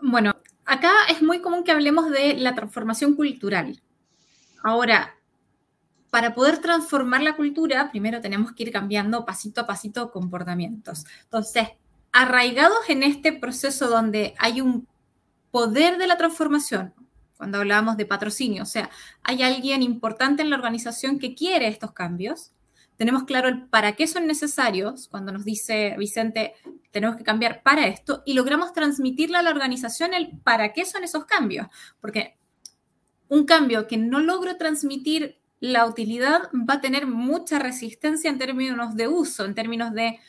Bueno, 0.00 0.36
acá 0.64 0.92
es 1.08 1.20
muy 1.20 1.40
común 1.40 1.64
que 1.64 1.72
hablemos 1.72 2.10
de 2.10 2.34
la 2.34 2.54
transformación 2.54 3.16
cultural. 3.16 3.82
Ahora, 4.62 5.16
para 6.10 6.32
poder 6.32 6.58
transformar 6.58 7.22
la 7.22 7.34
cultura, 7.34 7.90
primero 7.90 8.20
tenemos 8.20 8.52
que 8.52 8.62
ir 8.62 8.72
cambiando 8.72 9.26
pasito 9.26 9.62
a 9.62 9.66
pasito 9.66 10.12
comportamientos. 10.12 11.04
Entonces, 11.24 11.70
arraigados 12.12 12.88
en 12.88 13.02
este 13.02 13.32
proceso 13.32 13.88
donde 13.88 14.34
hay 14.38 14.60
un 14.60 14.86
poder 15.56 15.96
de 15.96 16.06
la 16.06 16.18
transformación, 16.18 16.92
cuando 17.38 17.56
hablábamos 17.56 17.96
de 17.96 18.04
patrocinio, 18.04 18.64
o 18.64 18.66
sea, 18.66 18.90
hay 19.22 19.42
alguien 19.42 19.82
importante 19.82 20.42
en 20.42 20.50
la 20.50 20.56
organización 20.56 21.18
que 21.18 21.34
quiere 21.34 21.66
estos 21.66 21.92
cambios, 21.92 22.52
tenemos 22.98 23.24
claro 23.24 23.48
el 23.48 23.66
para 23.66 23.92
qué 23.92 24.06
son 24.06 24.26
necesarios, 24.26 25.08
cuando 25.08 25.32
nos 25.32 25.46
dice 25.46 25.94
Vicente, 25.98 26.52
tenemos 26.90 27.16
que 27.16 27.24
cambiar 27.24 27.62
para 27.62 27.86
esto, 27.86 28.22
y 28.26 28.34
logramos 28.34 28.74
transmitirle 28.74 29.38
a 29.38 29.42
la 29.42 29.48
organización 29.48 30.12
el 30.12 30.38
para 30.44 30.74
qué 30.74 30.84
son 30.84 31.04
esos 31.04 31.24
cambios, 31.24 31.68
porque 32.02 32.36
un 33.28 33.46
cambio 33.46 33.86
que 33.86 33.96
no 33.96 34.20
logro 34.20 34.58
transmitir 34.58 35.40
la 35.58 35.86
utilidad 35.86 36.50
va 36.52 36.74
a 36.74 36.80
tener 36.82 37.06
mucha 37.06 37.58
resistencia 37.58 38.28
en 38.28 38.36
términos 38.36 38.94
de 38.94 39.08
uso, 39.08 39.46
en 39.46 39.54
términos 39.54 39.94
de, 39.94 40.20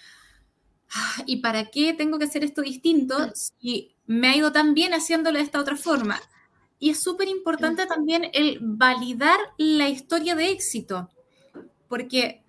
¿y 1.26 1.38
para 1.38 1.66
qué 1.66 1.94
tengo 1.94 2.18
que 2.20 2.26
hacer 2.26 2.44
esto 2.44 2.62
distinto 2.62 3.32
si 3.34 3.98
me 4.08 4.30
ha 4.30 4.36
ido 4.36 4.52
tan 4.52 4.74
bien 4.74 4.94
haciéndolo 4.94 5.38
de 5.38 5.44
esta 5.44 5.60
otra 5.60 5.76
forma. 5.76 6.20
Y 6.80 6.90
es 6.90 7.02
súper 7.02 7.28
importante 7.28 7.86
también 7.86 8.30
el 8.34 8.60
validar 8.62 9.38
la 9.58 9.90
historia 9.90 10.36
de 10.36 10.52
éxito, 10.52 11.10
porque 11.88 12.44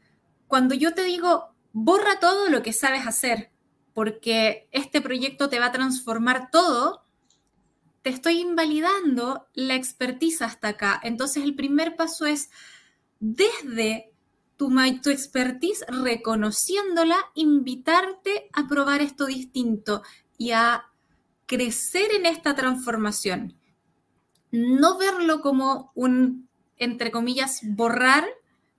cuando 0.46 0.74
yo 0.74 0.94
te 0.94 1.02
digo, 1.02 1.54
borra 1.72 2.20
todo 2.20 2.48
lo 2.48 2.62
que 2.62 2.72
sabes 2.72 3.06
hacer, 3.06 3.50
porque 3.92 4.68
este 4.70 5.00
proyecto 5.00 5.48
te 5.48 5.58
va 5.58 5.66
a 5.66 5.72
transformar 5.72 6.50
todo, 6.50 7.02
te 8.02 8.10
estoy 8.10 8.40
invalidando 8.40 9.46
la 9.54 9.74
expertise 9.74 10.42
hasta 10.42 10.68
acá. 10.68 11.00
Entonces 11.02 11.42
el 11.42 11.54
primer 11.54 11.96
paso 11.96 12.26
es, 12.26 12.50
desde 13.18 14.12
tu, 14.58 14.70
tu 15.02 15.10
expertise, 15.10 15.86
reconociéndola, 15.88 17.16
invitarte 17.34 18.50
a 18.52 18.68
probar 18.68 19.00
esto 19.00 19.26
distinto 19.26 20.02
y 20.36 20.50
a 20.50 20.84
crecer 21.46 22.12
en 22.12 22.26
esta 22.26 22.54
transformación. 22.54 23.54
No 24.50 24.98
verlo 24.98 25.40
como 25.40 25.92
un, 25.94 26.48
entre 26.76 27.10
comillas, 27.12 27.60
borrar 27.62 28.26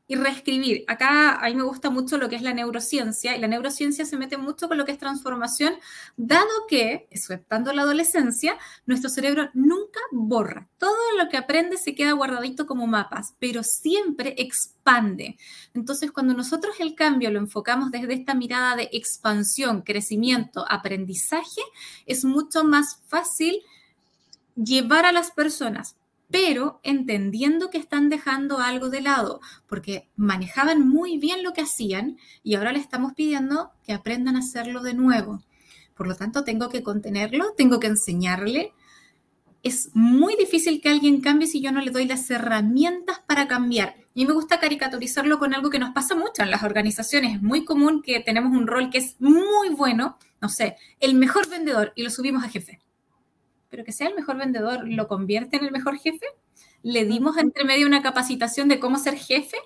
y 0.09 0.15
reescribir. 0.15 0.83
Acá 0.87 1.35
a 1.35 1.47
mí 1.49 1.53
me 1.53 1.61
gusta 1.61 1.91
mucho 1.91 2.17
lo 2.17 2.29
que 2.29 2.35
es 2.35 2.41
la 2.41 2.51
neurociencia 2.51 3.37
y 3.37 3.39
la 3.39 3.47
neurociencia 3.47 4.05
se 4.05 4.17
mete 4.17 4.37
mucho 4.37 4.67
con 4.67 4.79
lo 4.79 4.83
que 4.83 4.91
es 4.91 4.97
transformación, 4.97 5.75
dado 6.17 6.49
que, 6.67 7.07
exceptando 7.11 7.71
la 7.73 7.83
adolescencia, 7.83 8.57
nuestro 8.87 9.11
cerebro 9.11 9.51
nunca 9.53 9.99
borra. 10.11 10.67
Todo 10.79 10.97
lo 11.15 11.29
que 11.29 11.37
aprende 11.37 11.77
se 11.77 11.93
queda 11.93 12.13
guardadito 12.13 12.65
como 12.65 12.87
mapas, 12.87 13.35
pero 13.37 13.61
siempre 13.61 14.33
expande. 14.39 15.37
Entonces, 15.75 16.11
cuando 16.11 16.33
nosotros 16.33 16.79
el 16.79 16.95
cambio 16.95 17.29
lo 17.29 17.37
enfocamos 17.37 17.91
desde 17.91 18.15
esta 18.15 18.33
mirada 18.33 18.75
de 18.75 18.89
expansión, 18.91 19.83
crecimiento, 19.83 20.65
aprendizaje, 20.67 21.61
es 22.07 22.25
mucho 22.25 22.63
más 22.63 22.99
fácil 23.05 23.59
llevar 24.55 25.05
a 25.05 25.11
las 25.11 25.29
personas 25.29 25.98
pero 26.31 26.79
entendiendo 26.83 27.69
que 27.69 27.77
están 27.77 28.09
dejando 28.09 28.59
algo 28.59 28.89
de 28.89 29.01
lado, 29.01 29.41
porque 29.67 30.09
manejaban 30.15 30.87
muy 30.87 31.17
bien 31.17 31.43
lo 31.43 31.53
que 31.53 31.61
hacían 31.61 32.17
y 32.43 32.55
ahora 32.55 32.71
le 32.71 32.79
estamos 32.79 33.13
pidiendo 33.13 33.71
que 33.83 33.93
aprendan 33.93 34.35
a 34.35 34.39
hacerlo 34.39 34.81
de 34.81 34.93
nuevo. 34.93 35.41
Por 35.95 36.07
lo 36.07 36.15
tanto, 36.15 36.43
tengo 36.43 36.69
que 36.69 36.83
contenerlo, 36.83 37.53
tengo 37.57 37.79
que 37.79 37.87
enseñarle. 37.87 38.73
Es 39.63 39.89
muy 39.93 40.35
difícil 40.37 40.81
que 40.81 40.89
alguien 40.89 41.19
cambie 41.19 41.47
si 41.47 41.61
yo 41.61 41.71
no 41.71 41.81
le 41.81 41.91
doy 41.91 42.05
las 42.05 42.29
herramientas 42.29 43.19
para 43.27 43.47
cambiar. 43.47 43.95
Y 44.13 44.25
me 44.25 44.33
gusta 44.33 44.59
caricaturizarlo 44.59 45.39
con 45.39 45.53
algo 45.53 45.69
que 45.69 45.79
nos 45.79 45.91
pasa 45.91 46.15
mucho 46.15 46.43
en 46.43 46.51
las 46.51 46.63
organizaciones. 46.63 47.35
Es 47.35 47.41
muy 47.41 47.65
común 47.65 48.01
que 48.01 48.19
tenemos 48.19 48.53
un 48.53 48.67
rol 48.67 48.89
que 48.89 48.99
es 48.99 49.15
muy 49.19 49.69
bueno, 49.69 50.17
no 50.41 50.47
sé, 50.47 50.77
el 50.99 51.15
mejor 51.15 51.49
vendedor 51.49 51.91
y 51.95 52.03
lo 52.03 52.09
subimos 52.09 52.43
a 52.43 52.49
jefe 52.49 52.79
pero 53.69 53.83
que 53.83 53.91
sea 53.91 54.07
el 54.07 54.15
mejor 54.15 54.37
vendedor, 54.37 54.87
¿lo 54.87 55.07
convierte 55.07 55.57
en 55.57 55.65
el 55.65 55.71
mejor 55.71 55.97
jefe? 55.97 56.25
¿Le 56.81 57.05
dimos 57.05 57.37
entre 57.37 57.63
medio 57.65 57.87
una 57.87 58.01
capacitación 58.01 58.67
de 58.67 58.79
cómo 58.79 58.97
ser 58.97 59.15
jefe? 59.15 59.57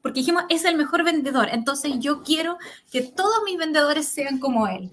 Porque 0.00 0.20
dijimos, 0.20 0.44
es 0.48 0.64
el 0.64 0.76
mejor 0.76 1.04
vendedor, 1.04 1.48
entonces 1.52 1.92
yo 2.00 2.22
quiero 2.22 2.58
que 2.90 3.02
todos 3.02 3.42
mis 3.44 3.56
vendedores 3.56 4.08
sean 4.08 4.38
como 4.38 4.66
él. 4.66 4.90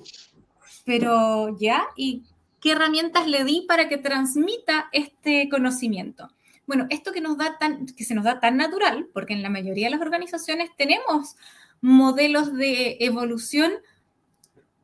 Pero 0.85 1.57
ya, 1.59 1.87
¿y 1.95 2.23
qué 2.61 2.71
herramientas 2.71 3.27
le 3.27 3.43
di 3.43 3.65
para 3.67 3.89
que 3.89 3.97
transmita 3.97 4.89
este 4.91 5.49
conocimiento? 5.49 6.29
Bueno, 6.67 6.85
esto 6.91 7.11
que, 7.11 7.21
nos 7.21 7.37
da 7.37 7.57
tan, 7.57 7.87
que 7.87 8.03
se 8.03 8.13
nos 8.13 8.23
da 8.23 8.39
tan 8.39 8.55
natural, 8.57 9.07
porque 9.11 9.33
en 9.33 9.41
la 9.41 9.49
mayoría 9.49 9.87
de 9.87 9.91
las 9.91 10.01
organizaciones 10.01 10.69
tenemos 10.77 11.35
modelos 11.81 12.53
de 12.53 12.97
evolución 12.99 13.71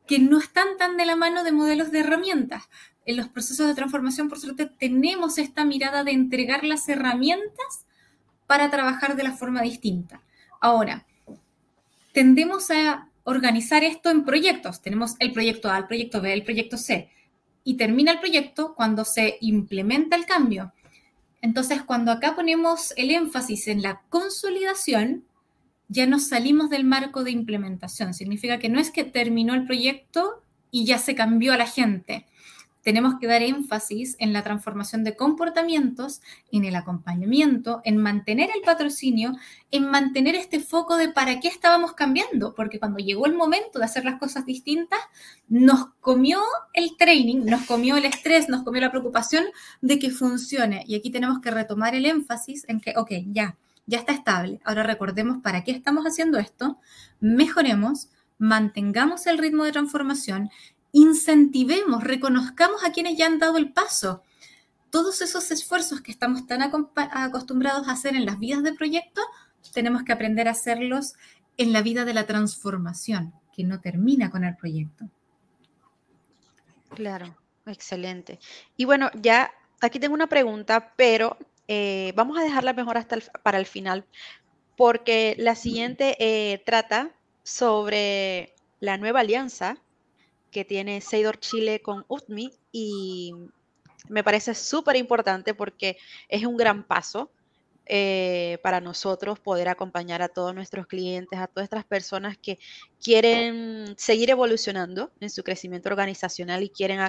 que 0.06 0.18
no 0.18 0.38
están 0.38 0.76
tan 0.78 0.96
de 0.96 1.06
la 1.06 1.16
mano 1.16 1.44
de 1.44 1.52
modelos 1.52 1.90
de 1.90 2.00
herramientas, 2.00 2.64
en 3.06 3.16
los 3.16 3.28
procesos 3.28 3.68
de 3.68 3.74
transformación, 3.74 4.28
por 4.28 4.40
suerte, 4.40 4.66
tenemos 4.66 5.38
esta 5.38 5.64
mirada 5.64 6.02
de 6.02 6.10
entregar 6.10 6.64
las 6.64 6.88
herramientas 6.88 7.86
para 8.48 8.70
trabajar 8.70 9.16
de 9.16 9.22
la 9.22 9.32
forma 9.32 9.62
distinta. 9.62 10.20
Ahora, 10.60 11.06
tendemos 12.12 12.70
a 12.72 13.08
organizar 13.22 13.84
esto 13.84 14.10
en 14.10 14.24
proyectos. 14.24 14.82
Tenemos 14.82 15.14
el 15.20 15.32
proyecto 15.32 15.70
A, 15.70 15.78
el 15.78 15.86
proyecto 15.86 16.20
B, 16.20 16.32
el 16.32 16.42
proyecto 16.42 16.76
C. 16.76 17.08
Y 17.62 17.74
termina 17.74 18.10
el 18.10 18.18
proyecto 18.18 18.74
cuando 18.74 19.04
se 19.04 19.38
implementa 19.40 20.16
el 20.16 20.26
cambio. 20.26 20.72
Entonces, 21.42 21.82
cuando 21.82 22.10
acá 22.10 22.34
ponemos 22.34 22.92
el 22.96 23.12
énfasis 23.12 23.68
en 23.68 23.82
la 23.82 24.02
consolidación, 24.08 25.24
ya 25.88 26.06
nos 26.06 26.28
salimos 26.28 26.70
del 26.70 26.84
marco 26.84 27.22
de 27.22 27.30
implementación. 27.30 28.14
Significa 28.14 28.58
que 28.58 28.68
no 28.68 28.80
es 28.80 28.90
que 28.90 29.04
terminó 29.04 29.54
el 29.54 29.64
proyecto 29.64 30.42
y 30.72 30.84
ya 30.84 30.98
se 30.98 31.14
cambió 31.14 31.52
a 31.52 31.56
la 31.56 31.66
gente 31.66 32.26
tenemos 32.86 33.14
que 33.18 33.26
dar 33.26 33.42
énfasis 33.42 34.14
en 34.20 34.32
la 34.32 34.44
transformación 34.44 35.02
de 35.02 35.16
comportamientos, 35.16 36.22
en 36.52 36.64
el 36.64 36.76
acompañamiento, 36.76 37.80
en 37.82 37.96
mantener 37.96 38.48
el 38.54 38.62
patrocinio, 38.62 39.32
en 39.72 39.90
mantener 39.90 40.36
este 40.36 40.60
foco 40.60 40.96
de 40.96 41.08
para 41.08 41.40
qué 41.40 41.48
estábamos 41.48 41.94
cambiando, 41.94 42.54
porque 42.54 42.78
cuando 42.78 42.98
llegó 42.98 43.26
el 43.26 43.34
momento 43.34 43.80
de 43.80 43.86
hacer 43.86 44.04
las 44.04 44.20
cosas 44.20 44.46
distintas, 44.46 45.00
nos 45.48 45.88
comió 45.98 46.40
el 46.74 46.96
training, 46.96 47.46
nos 47.46 47.62
comió 47.62 47.96
el 47.96 48.04
estrés, 48.04 48.48
nos 48.48 48.62
comió 48.62 48.80
la 48.80 48.92
preocupación 48.92 49.46
de 49.80 49.98
que 49.98 50.12
funcione. 50.12 50.84
Y 50.86 50.94
aquí 50.94 51.10
tenemos 51.10 51.40
que 51.40 51.50
retomar 51.50 51.96
el 51.96 52.06
énfasis 52.06 52.66
en 52.68 52.80
que, 52.80 52.94
ok, 52.96 53.10
ya, 53.32 53.58
ya 53.86 53.98
está 53.98 54.12
estable. 54.12 54.60
Ahora 54.64 54.84
recordemos 54.84 55.38
para 55.42 55.64
qué 55.64 55.72
estamos 55.72 56.04
haciendo 56.04 56.38
esto, 56.38 56.78
mejoremos, 57.18 58.10
mantengamos 58.38 59.26
el 59.26 59.38
ritmo 59.38 59.64
de 59.64 59.72
transformación 59.72 60.50
incentivemos, 60.96 62.02
reconozcamos 62.02 62.82
a 62.82 62.90
quienes 62.90 63.18
ya 63.18 63.26
han 63.26 63.38
dado 63.38 63.58
el 63.58 63.70
paso. 63.70 64.22
Todos 64.88 65.20
esos 65.20 65.50
esfuerzos 65.50 66.00
que 66.00 66.10
estamos 66.10 66.46
tan 66.46 66.62
acostumbrados 66.62 67.86
a 67.86 67.92
hacer 67.92 68.16
en 68.16 68.24
las 68.24 68.38
vidas 68.38 68.62
de 68.62 68.72
proyecto, 68.72 69.20
tenemos 69.74 70.04
que 70.04 70.12
aprender 70.12 70.48
a 70.48 70.52
hacerlos 70.52 71.12
en 71.58 71.74
la 71.74 71.82
vida 71.82 72.06
de 72.06 72.14
la 72.14 72.26
transformación, 72.26 73.34
que 73.54 73.62
no 73.62 73.78
termina 73.78 74.30
con 74.30 74.42
el 74.44 74.56
proyecto. 74.56 75.04
Claro, 76.94 77.36
excelente. 77.66 78.38
Y 78.78 78.86
bueno, 78.86 79.10
ya 79.20 79.52
aquí 79.82 80.00
tengo 80.00 80.14
una 80.14 80.28
pregunta, 80.28 80.94
pero 80.96 81.36
eh, 81.68 82.14
vamos 82.16 82.38
a 82.38 82.42
dejarla 82.42 82.72
mejor 82.72 82.96
hasta 82.96 83.18
para 83.42 83.58
el 83.58 83.66
final, 83.66 84.06
porque 84.78 85.36
la 85.38 85.56
siguiente 85.56 86.16
eh, 86.20 86.62
trata 86.64 87.10
sobre 87.42 88.54
la 88.80 88.96
nueva 88.96 89.20
alianza 89.20 89.76
que 90.56 90.64
tiene 90.64 91.02
Seidor 91.02 91.38
Chile 91.38 91.82
con 91.82 92.06
UTMI 92.08 92.50
y 92.72 93.34
me 94.08 94.24
parece 94.24 94.54
súper 94.54 94.96
importante 94.96 95.52
porque 95.52 95.98
es 96.30 96.46
un 96.46 96.56
gran 96.56 96.82
paso 96.82 97.30
eh, 97.84 98.56
para 98.62 98.80
nosotros 98.80 99.38
poder 99.38 99.68
acompañar 99.68 100.22
a 100.22 100.28
todos 100.30 100.54
nuestros 100.54 100.86
clientes, 100.86 101.38
a 101.38 101.46
todas 101.46 101.64
estas 101.64 101.84
personas 101.84 102.38
que 102.38 102.58
quieren 103.04 103.92
seguir 103.98 104.30
evolucionando 104.30 105.12
en 105.20 105.28
su 105.28 105.42
crecimiento 105.42 105.90
organizacional 105.90 106.62
y 106.62 106.70
quieren 106.70 107.00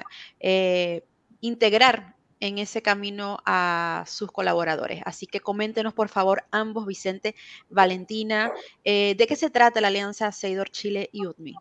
eh, 0.42 1.06
integrar 1.40 2.18
en 2.42 2.58
ese 2.58 2.82
camino 2.82 3.38
a 3.46 4.04
sus 4.08 4.30
colaboradores. 4.30 5.02
Así 5.06 5.26
que 5.26 5.40
coméntenos, 5.40 5.94
por 5.94 6.10
favor, 6.10 6.44
ambos, 6.52 6.86
Vicente, 6.86 7.34
Valentina, 7.70 8.52
eh, 8.84 9.16
de 9.18 9.26
qué 9.26 9.38
se 9.38 9.50
trata 9.50 9.80
la 9.80 9.88
alianza 9.88 10.34
Seidor 10.34 10.70
Chile 10.70 11.10
y 11.14 11.26
UTMI. 11.26 11.56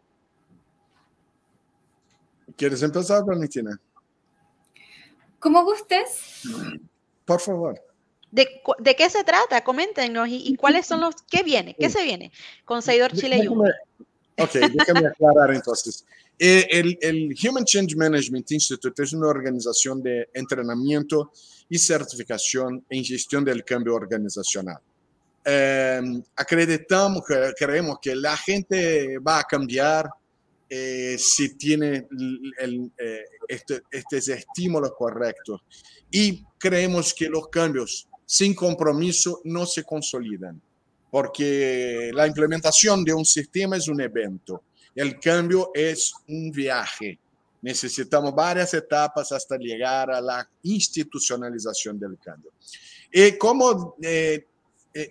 ¿Quieres 2.57 2.83
empezar, 2.83 3.25
Valentina? 3.25 3.79
Como 5.39 5.65
gustes. 5.65 6.43
Por 7.25 7.41
favor. 7.41 7.81
¿De, 8.31 8.61
¿De, 8.79 8.97
qué 8.97 9.09
se 9.09 9.23
trata? 9.25 9.63
Coméntenos 9.63 10.29
y, 10.31 10.57
cuáles 10.57 10.87
son 10.87 11.01
los, 11.01 11.15
¿qué 11.31 11.43
viene? 11.43 11.77
¿Qué 11.79 11.89
se 11.89 12.03
viene 12.03 12.33
con 12.65 12.83
Seidor 12.83 13.13
Chile 13.13 13.39
y 13.39 13.49
Ok, 14.39 14.53
déjame 14.53 15.07
aclarar 15.07 15.55
entonces. 15.55 16.05
Eh, 16.39 16.67
el, 16.71 16.99
el, 17.01 17.35
Human 17.43 17.65
Change 17.65 17.97
Management 17.97 18.51
Institute 18.51 19.03
es 19.03 19.15
una 19.15 19.29
organización 19.29 20.03
de 20.03 20.29
entrenamiento 20.35 21.33
y 21.69 21.79
certificación 21.79 22.85
en 22.91 23.05
gestión 23.05 23.45
del 23.45 23.65
cambio 23.65 23.95
organizacional. 23.95 24.79
Eh, 25.43 26.23
acreditamos, 26.35 27.23
creemos 27.57 27.99
que 28.03 28.15
la 28.15 28.37
gente 28.37 29.19
va 29.19 29.39
a 29.39 29.45
cambiar, 29.45 30.11
eh, 30.69 31.17
si 31.19 31.57
tiene 31.57 32.09
el, 32.59 32.93
eh, 32.99 33.25
este, 33.47 33.83
estos 33.91 34.29
estímulos 34.29 34.93
correctos. 34.97 35.63
Y 36.11 36.45
creemos 36.59 37.15
que 37.15 37.29
los 37.29 37.49
cambios 37.49 38.09
sin 38.25 38.55
compromiso 38.55 39.41
no 39.45 39.65
se 39.65 39.85
consolidan, 39.85 40.61
porque 41.11 42.11
la 42.13 42.27
implementación 42.27 43.05
de 43.05 43.15
un 43.15 43.25
sistema 43.25 43.77
es 43.77 43.87
un 43.87 44.01
evento, 44.01 44.65
el 44.95 45.21
cambio 45.21 45.71
es 45.73 46.13
un 46.29 46.51
viaje. 46.51 47.19
Necesitamos 47.63 48.35
varias 48.35 48.75
etapas 48.75 49.31
hasta 49.33 49.57
llegar 49.57 50.11
a 50.11 50.21
la 50.21 50.49
institucionalización 50.63 51.99
del 51.99 52.19
cambio. 52.19 52.51
¿Y 53.13 53.33
cómo 53.39 53.97
eh, 54.03 54.47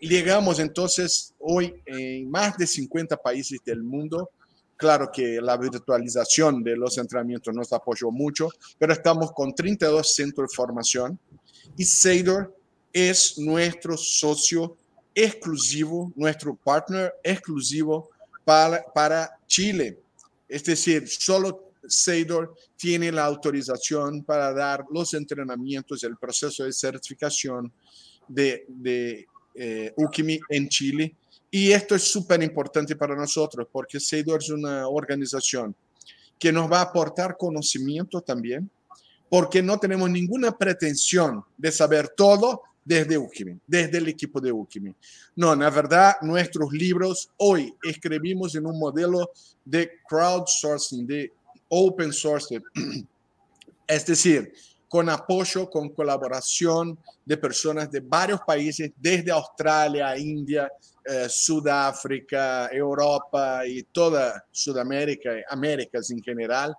llegamos 0.02 0.60
entonces 0.60 1.34
hoy 1.40 1.74
en 1.86 2.30
más 2.30 2.58
de 2.58 2.68
50 2.68 3.16
países 3.18 3.60
del 3.66 3.84
mundo? 3.84 4.30
Claro 4.78 5.10
que 5.12 5.40
la 5.42 5.56
virtualización 5.56 6.62
de 6.62 6.76
los 6.76 6.98
entrenamientos 6.98 7.54
nos 7.56 7.72
apoyó 7.72 8.12
mucho, 8.12 8.50
pero 8.78 8.92
estamos 8.92 9.32
con 9.32 9.54
32 9.54 10.14
centros 10.14 10.50
de 10.50 10.56
formación 10.56 11.20
Y 11.78 11.86
Seidor 11.86 12.54
es 12.92 13.38
nuestro 13.38 13.96
socio 13.98 14.78
exclusivo, 15.14 16.12
nuestro 16.16 16.56
partner 16.56 17.14
exclusivo 17.24 18.10
para, 18.44 19.40
Chile. 19.48 19.98
Es 20.48 20.64
decir, 20.66 21.08
solo 21.08 21.72
Seidor 21.88 22.54
tiene 22.76 23.12
la 23.12 23.26
autorización 23.26 24.24
para 24.24 24.54
dar 24.54 24.86
los 24.92 25.14
entrenamientos, 25.14 26.04
el 26.04 26.18
proceso 26.18 26.66
de 26.66 26.74
certificación 26.74 27.72
de, 28.28 28.66
de 28.68 29.26
eh, 29.56 29.94
UKIMI 29.96 30.40
en 30.50 30.68
Chile. 30.68 31.16
Y 31.52 31.72
esto 31.72 31.96
es 31.96 32.04
súper 32.04 32.42
importante 32.44 32.96
para 32.96 33.16
nosotros 33.16 33.68
porque 33.72 34.00
Seidor 34.00 34.42
es 34.42 34.50
una 34.50 34.88
organización 34.88 35.76
que 36.38 36.52
nos 36.52 36.72
va 36.72 36.80
a 36.80 36.84
aportar 36.84 37.38
conocimiento 37.38 38.22
también, 38.22 38.70
porque 39.30 39.62
no 39.64 39.80
tenemos 39.80 40.10
ninguna 40.10 40.58
pretensión 40.58 41.44
de 41.58 41.72
saber 41.72 42.10
todo 42.10 42.62
desde 42.84 43.18
Ukimi, 43.18 43.60
desde 43.66 43.98
el 43.98 44.08
equipo 44.08 44.40
de 44.40 44.52
Ukimi. 44.52 44.94
No, 45.36 45.56
la 45.56 45.70
verdad, 45.70 46.16
nuestros 46.22 46.72
libros 46.72 47.30
hoy 47.38 47.74
escribimos 47.84 48.54
en 48.56 48.68
un 48.68 48.78
modelo 48.78 49.32
de 49.64 49.90
crowdsourcing, 50.08 51.08
de 51.08 51.34
open 51.68 52.14
source, 52.14 52.62
es 53.88 54.06
decir, 54.06 54.54
con 54.88 55.10
apoyo, 55.10 55.70
con 55.70 55.90
colaboración 55.90 56.98
de 57.26 57.38
personas 57.38 57.90
de 57.92 58.02
varios 58.02 58.40
países, 58.42 58.92
desde 58.96 59.32
Australia, 59.32 60.16
India, 60.18 60.72
eh, 61.06 61.28
Sudáfrica, 61.30 62.68
Europa 62.72 63.66
y 63.66 63.84
toda 63.84 64.44
Sudamérica, 64.52 65.32
Américas 65.50 66.10
en 66.12 66.22
general. 66.22 66.76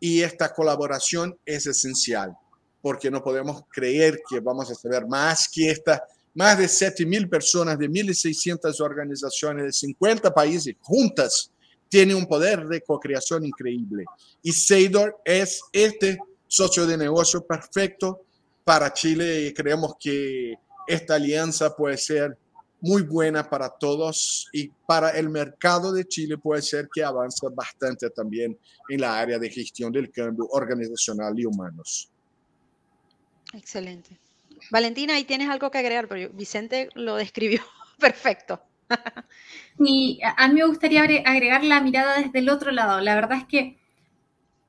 Y 0.00 0.20
esta 0.20 0.52
colaboración 0.52 1.38
es 1.46 1.66
esencial, 1.66 2.36
porque 2.80 3.10
no 3.10 3.22
podemos 3.22 3.62
creer 3.70 4.20
que 4.28 4.40
vamos 4.40 4.70
a 4.70 4.74
saber 4.74 5.06
más 5.06 5.48
que 5.48 5.70
esta, 5.70 6.02
más 6.34 6.58
de 6.58 6.64
7.000 6.64 7.28
personas 7.30 7.78
de 7.78 7.88
1.600 7.88 8.80
organizaciones 8.80 9.64
de 9.64 9.72
50 9.72 10.34
países 10.34 10.74
juntas 10.80 11.52
tiene 11.88 12.14
un 12.14 12.26
poder 12.26 12.66
de 12.66 12.80
co-creación 12.80 13.44
increíble. 13.44 14.06
Y 14.42 14.50
Seidor 14.52 15.20
es 15.24 15.60
este 15.72 16.18
socio 16.48 16.86
de 16.86 16.96
negocio 16.96 17.46
perfecto 17.46 18.24
para 18.64 18.92
Chile 18.92 19.42
y 19.42 19.54
creemos 19.54 19.94
que 20.00 20.54
esta 20.86 21.14
alianza 21.14 21.76
puede 21.76 21.96
ser 21.96 22.36
muy 22.82 23.02
buena 23.02 23.48
para 23.48 23.70
todos 23.70 24.48
y 24.52 24.68
para 24.86 25.10
el 25.10 25.30
mercado 25.30 25.92
de 25.92 26.04
Chile 26.04 26.36
puede 26.36 26.62
ser 26.62 26.88
que 26.92 27.04
avance 27.04 27.46
bastante 27.54 28.10
también 28.10 28.58
en 28.88 29.00
la 29.00 29.18
área 29.18 29.38
de 29.38 29.48
gestión 29.48 29.92
del 29.92 30.10
cambio 30.10 30.46
organizacional 30.50 31.38
y 31.38 31.46
humanos. 31.46 32.10
Excelente. 33.54 34.18
Valentina, 34.70 35.14
ahí 35.14 35.24
tienes 35.24 35.48
algo 35.48 35.70
que 35.70 35.78
agregar, 35.78 36.08
pero 36.08 36.28
Vicente 36.30 36.88
lo 36.94 37.14
describió 37.14 37.62
perfecto. 38.00 38.60
Y 39.78 40.20
a 40.36 40.48
mí 40.48 40.54
me 40.54 40.66
gustaría 40.66 41.02
agregar 41.02 41.64
la 41.64 41.80
mirada 41.80 42.18
desde 42.18 42.40
el 42.40 42.48
otro 42.48 42.72
lado. 42.72 43.00
La 43.00 43.14
verdad 43.14 43.38
es 43.38 43.44
que 43.46 43.78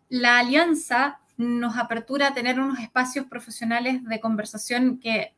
la 0.10 0.38
alianza 0.38 1.19
nos 1.38 1.78
apertura 1.78 2.28
a 2.28 2.34
tener 2.36 2.60
unos 2.60 2.78
espacios 2.80 3.26
profesionales 3.26 4.04
de 4.04 4.19
conversación 4.19 4.99
que 4.99 5.34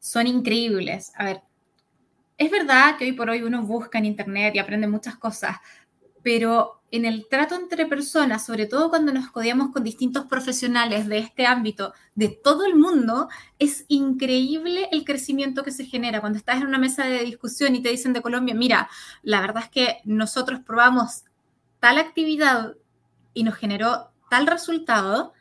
son 0.00 0.26
increíbles. 0.26 1.12
A 1.14 1.24
ver, 1.24 1.42
es 2.38 2.50
verdad 2.50 2.96
que 2.96 3.04
hoy 3.04 3.12
por 3.12 3.28
hoy 3.28 3.42
uno 3.42 3.62
busca 3.62 3.98
en 3.98 4.06
Internet 4.06 4.54
y 4.54 4.60
aprende 4.60 4.86
muchas 4.86 5.16
cosas, 5.16 5.56
pero 6.22 6.80
en 6.90 7.04
el 7.04 7.26
trato 7.28 7.56
entre 7.56 7.84
personas, 7.86 8.46
sobre 8.46 8.66
todo 8.66 8.88
cuando 8.88 9.12
nos 9.12 9.30
codiamos 9.30 9.72
con 9.72 9.82
distintos 9.82 10.24
profesionales 10.26 11.06
de 11.06 11.18
este 11.18 11.46
ámbito, 11.46 11.92
de 12.14 12.28
todo 12.28 12.64
el 12.64 12.76
mundo, 12.76 13.28
es 13.58 13.84
increíble 13.88 14.88
el 14.92 15.04
crecimiento 15.04 15.64
que 15.64 15.72
se 15.72 15.84
genera. 15.84 16.20
Cuando 16.20 16.38
estás 16.38 16.58
en 16.58 16.68
una 16.68 16.78
mesa 16.78 17.04
de 17.04 17.24
discusión 17.24 17.74
y 17.74 17.82
te 17.82 17.90
dicen 17.90 18.12
de 18.12 18.22
Colombia, 18.22 18.54
mira, 18.54 18.88
la 19.22 19.40
verdad 19.40 19.64
es 19.64 19.70
que 19.70 19.98
nosotros 20.04 20.60
probamos 20.64 21.24
tal 21.80 21.98
actividad 21.98 22.74
y 23.34 23.42
nos 23.42 23.56
generó 23.56 24.10
tal 24.30 24.46
resultado, 24.46 25.34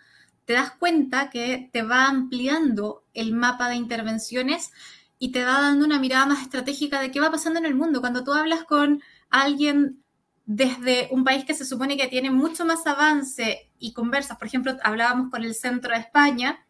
te 0.46 0.54
das 0.54 0.72
cuenta 0.72 1.30
que 1.30 1.70
te 1.72 1.84
va 1.84 2.08
ampliando 2.08 3.04
el 3.14 3.34
mapa 3.34 3.70
de 3.70 3.76
intervenciones 3.76 4.72
y 5.20 5.32
te 5.32 5.44
va 5.44 5.62
dando 5.62 5.86
una 5.86 6.00
mirada 6.00 6.26
más 6.26 6.42
estratégica 6.42 7.02
de 7.02 7.12
qué 7.12 7.20
va 7.20 7.32
pasando 7.32 7.60
en 7.60 7.66
el 7.66 7.76
mundo. 7.76 8.02
Cuando 8.02 8.24
tú 8.24 8.34
hablas 8.34 8.64
con 8.64 9.02
alguien 9.30 10.04
desde 10.46 11.10
un 11.12 11.24
país 11.24 11.44
que 11.46 11.54
se 11.54 11.66
supone 11.66 11.98
que 11.98 12.08
tiene 12.08 12.32
mucho 12.32 12.66
más 12.66 12.86
avance 12.88 13.70
y 13.80 13.94
conversas, 13.94 14.38
por 14.38 14.48
ejemplo, 14.48 14.78
hablábamos 14.84 15.30
con 15.30 15.44
el 15.44 15.56
centro 15.56 15.94
de 15.94 16.00
España, 16.00 16.64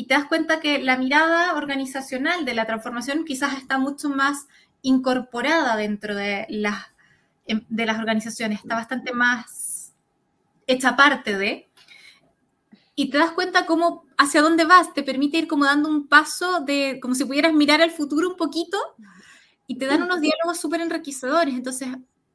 y 0.00 0.04
te 0.06 0.14
das 0.14 0.24
cuenta 0.24 0.60
que 0.60 0.78
la 0.78 0.96
mirada 0.96 1.54
organizacional 1.54 2.46
de 2.46 2.54
la 2.54 2.64
transformación 2.64 3.26
quizás 3.26 3.58
está 3.58 3.76
mucho 3.76 4.08
más 4.08 4.46
incorporada 4.80 5.76
dentro 5.76 6.14
de 6.14 6.46
las, 6.48 6.86
em, 7.46 7.66
de 7.68 7.84
las 7.84 7.98
organizaciones, 7.98 8.60
está 8.60 8.76
bastante 8.76 9.12
más 9.12 9.92
hecha 10.66 10.96
parte 10.96 11.36
de, 11.36 11.68
y 13.00 13.08
te 13.08 13.16
das 13.16 13.30
cuenta 13.30 13.64
cómo 13.64 14.04
hacia 14.18 14.42
dónde 14.42 14.66
vas, 14.66 14.92
te 14.92 15.02
permite 15.02 15.38
ir 15.38 15.48
como 15.48 15.64
dando 15.64 15.88
un 15.88 16.06
paso 16.06 16.60
de 16.60 16.98
como 17.00 17.14
si 17.14 17.24
pudieras 17.24 17.54
mirar 17.54 17.80
al 17.80 17.92
futuro 17.92 18.28
un 18.28 18.36
poquito 18.36 18.76
y 19.66 19.78
te 19.78 19.86
dan 19.86 20.02
unos 20.02 20.20
diálogos 20.20 20.60
súper 20.60 20.82
enriquecedores. 20.82 21.54
Entonces, 21.54 21.88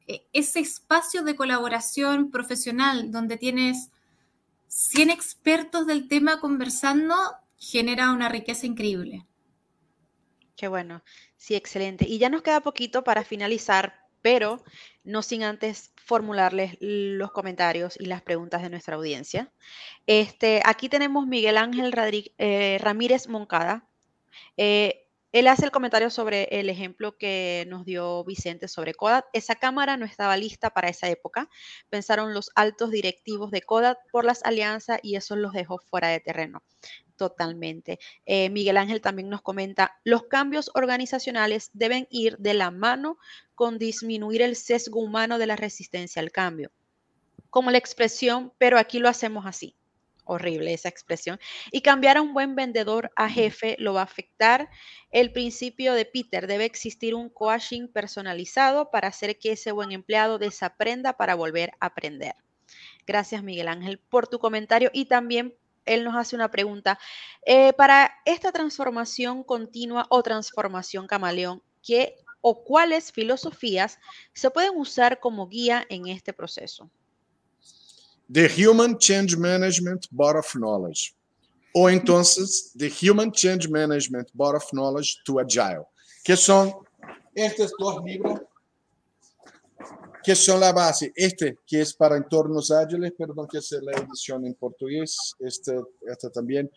e, 0.08 0.26
ese 0.32 0.58
espacio 0.58 1.22
de 1.22 1.36
colaboración 1.36 2.32
profesional 2.32 3.12
donde 3.12 3.36
tienes 3.36 3.90
100 4.66 5.10
expertos 5.10 5.86
del 5.86 6.08
tema 6.08 6.40
conversando 6.40 7.14
genera 7.56 8.10
una 8.10 8.28
riqueza 8.28 8.66
increíble. 8.66 9.24
Qué 10.56 10.66
bueno, 10.66 11.04
sí, 11.36 11.54
excelente. 11.54 12.08
Y 12.08 12.18
ya 12.18 12.28
nos 12.28 12.42
queda 12.42 12.60
poquito 12.60 13.04
para 13.04 13.22
finalizar, 13.22 14.05
pero 14.26 14.60
no 15.04 15.22
sin 15.22 15.44
antes 15.44 15.92
formularles 15.94 16.76
los 16.80 17.30
comentarios 17.30 17.94
y 17.96 18.06
las 18.06 18.22
preguntas 18.22 18.60
de 18.60 18.70
nuestra 18.70 18.96
audiencia. 18.96 19.52
Este, 20.04 20.62
aquí 20.64 20.88
tenemos 20.88 21.28
Miguel 21.28 21.56
Ángel 21.56 21.94
eh, 22.38 22.76
Ramírez 22.80 23.28
Moncada. 23.28 23.88
Eh, 24.56 25.06
él 25.30 25.46
hace 25.46 25.64
el 25.64 25.70
comentario 25.70 26.10
sobre 26.10 26.48
el 26.50 26.68
ejemplo 26.70 27.16
que 27.16 27.66
nos 27.68 27.84
dio 27.84 28.24
Vicente 28.24 28.66
sobre 28.66 28.94
Kodak. 28.94 29.26
Esa 29.32 29.54
cámara 29.54 29.96
no 29.96 30.04
estaba 30.04 30.36
lista 30.36 30.70
para 30.70 30.88
esa 30.88 31.08
época. 31.08 31.48
Pensaron 31.88 32.34
los 32.34 32.50
altos 32.56 32.90
directivos 32.90 33.52
de 33.52 33.62
Kodak 33.62 33.98
por 34.10 34.24
las 34.24 34.44
alianzas 34.44 34.98
y 35.04 35.14
eso 35.14 35.36
los 35.36 35.52
dejó 35.52 35.78
fuera 35.78 36.08
de 36.08 36.18
terreno. 36.18 36.64
Totalmente. 37.16 37.98
Eh, 38.26 38.50
Miguel 38.50 38.76
Ángel 38.76 39.00
también 39.00 39.30
nos 39.30 39.40
comenta, 39.40 39.98
los 40.04 40.24
cambios 40.24 40.70
organizacionales 40.74 41.70
deben 41.72 42.06
ir 42.10 42.36
de 42.38 42.54
la 42.54 42.70
mano 42.70 43.18
con 43.54 43.78
disminuir 43.78 44.42
el 44.42 44.54
sesgo 44.54 45.00
humano 45.00 45.38
de 45.38 45.46
la 45.46 45.56
resistencia 45.56 46.20
al 46.20 46.30
cambio. 46.30 46.70
Como 47.48 47.70
la 47.70 47.78
expresión, 47.78 48.52
pero 48.58 48.78
aquí 48.78 48.98
lo 48.98 49.08
hacemos 49.08 49.46
así 49.46 49.74
horrible 50.26 50.74
esa 50.74 50.88
expresión, 50.88 51.38
y 51.70 51.80
cambiar 51.80 52.16
a 52.16 52.22
un 52.22 52.34
buen 52.34 52.54
vendedor 52.54 53.10
a 53.16 53.30
jefe 53.30 53.76
lo 53.78 53.94
va 53.94 54.00
a 54.00 54.04
afectar. 54.04 54.68
El 55.10 55.32
principio 55.32 55.94
de 55.94 56.04
Peter, 56.04 56.46
debe 56.46 56.64
existir 56.64 57.14
un 57.14 57.30
coaching 57.30 57.88
personalizado 57.88 58.90
para 58.90 59.08
hacer 59.08 59.38
que 59.38 59.52
ese 59.52 59.72
buen 59.72 59.92
empleado 59.92 60.38
desaprenda 60.38 61.16
para 61.16 61.36
volver 61.36 61.70
a 61.80 61.86
aprender. 61.86 62.34
Gracias 63.06 63.42
Miguel 63.42 63.68
Ángel 63.68 63.98
por 63.98 64.26
tu 64.26 64.40
comentario 64.40 64.90
y 64.92 65.06
también 65.06 65.54
él 65.86 66.04
nos 66.04 66.16
hace 66.16 66.36
una 66.36 66.50
pregunta. 66.50 66.98
Eh, 67.44 67.72
para 67.72 68.12
esta 68.24 68.52
transformación 68.52 69.42
continua 69.42 70.06
o 70.10 70.22
transformación 70.22 71.06
camaleón, 71.06 71.62
¿qué 71.82 72.16
o 72.40 72.62
cuáles 72.62 73.10
filosofías 73.10 73.98
se 74.32 74.50
pueden 74.50 74.72
usar 74.76 75.18
como 75.18 75.48
guía 75.48 75.84
en 75.88 76.06
este 76.06 76.32
proceso? 76.32 76.90
The 78.32 78.50
Human 78.66 78.98
Change 78.98 79.36
Management 79.36 80.06
Board 80.10 80.38
of 80.38 80.52
Knowledge. 80.52 81.14
O 81.72 81.88
entonces, 81.90 82.72
The 82.76 82.90
Human 83.02 83.30
Change 83.30 83.68
Management 83.68 84.28
Board 84.32 84.56
of 84.56 84.70
Knowledge 84.70 85.18
to 85.24 85.38
Agile, 85.38 85.84
que 86.24 86.36
son 86.36 86.72
estos 87.34 87.70
dos 87.78 88.02
libros 88.02 88.40
que 90.26 90.34
son 90.34 90.58
la 90.58 90.72
base. 90.72 91.12
Este, 91.14 91.56
que 91.64 91.80
es 91.82 91.94
para 91.94 92.16
entornos 92.16 92.72
ágiles, 92.72 93.12
perdón, 93.16 93.46
que 93.46 93.58
es 93.58 93.70
la 93.80 93.92
edición 93.92 94.44
en 94.44 94.54
portugués, 94.54 95.36
este, 95.38 95.80
este 96.04 96.30
también, 96.30 96.68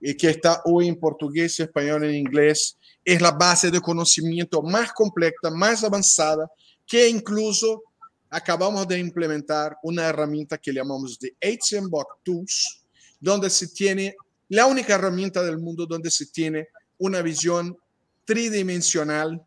y 0.00 0.14
que 0.14 0.30
está 0.30 0.62
hoy 0.64 0.88
en 0.88 0.98
portugués, 0.98 1.60
español 1.60 2.04
e 2.04 2.16
inglés, 2.16 2.78
es 3.04 3.20
la 3.20 3.32
base 3.32 3.70
de 3.70 3.82
conocimiento 3.82 4.62
más 4.62 4.94
completa, 4.94 5.50
más 5.50 5.84
avanzada, 5.84 6.50
que 6.86 7.06
incluso 7.06 7.82
acabamos 8.30 8.88
de 8.88 8.98
implementar 8.98 9.76
una 9.82 10.06
herramienta 10.06 10.56
que 10.56 10.72
llamamos 10.72 11.18
de 11.18 11.36
HMBOK 11.42 12.20
Tools, 12.22 12.82
donde 13.20 13.50
se 13.50 13.68
tiene 13.68 14.16
la 14.48 14.64
única 14.64 14.94
herramienta 14.94 15.42
del 15.42 15.58
mundo 15.58 15.84
donde 15.84 16.10
se 16.10 16.24
tiene 16.28 16.68
una 16.96 17.20
visión 17.20 17.76
tridimensional 18.24 19.46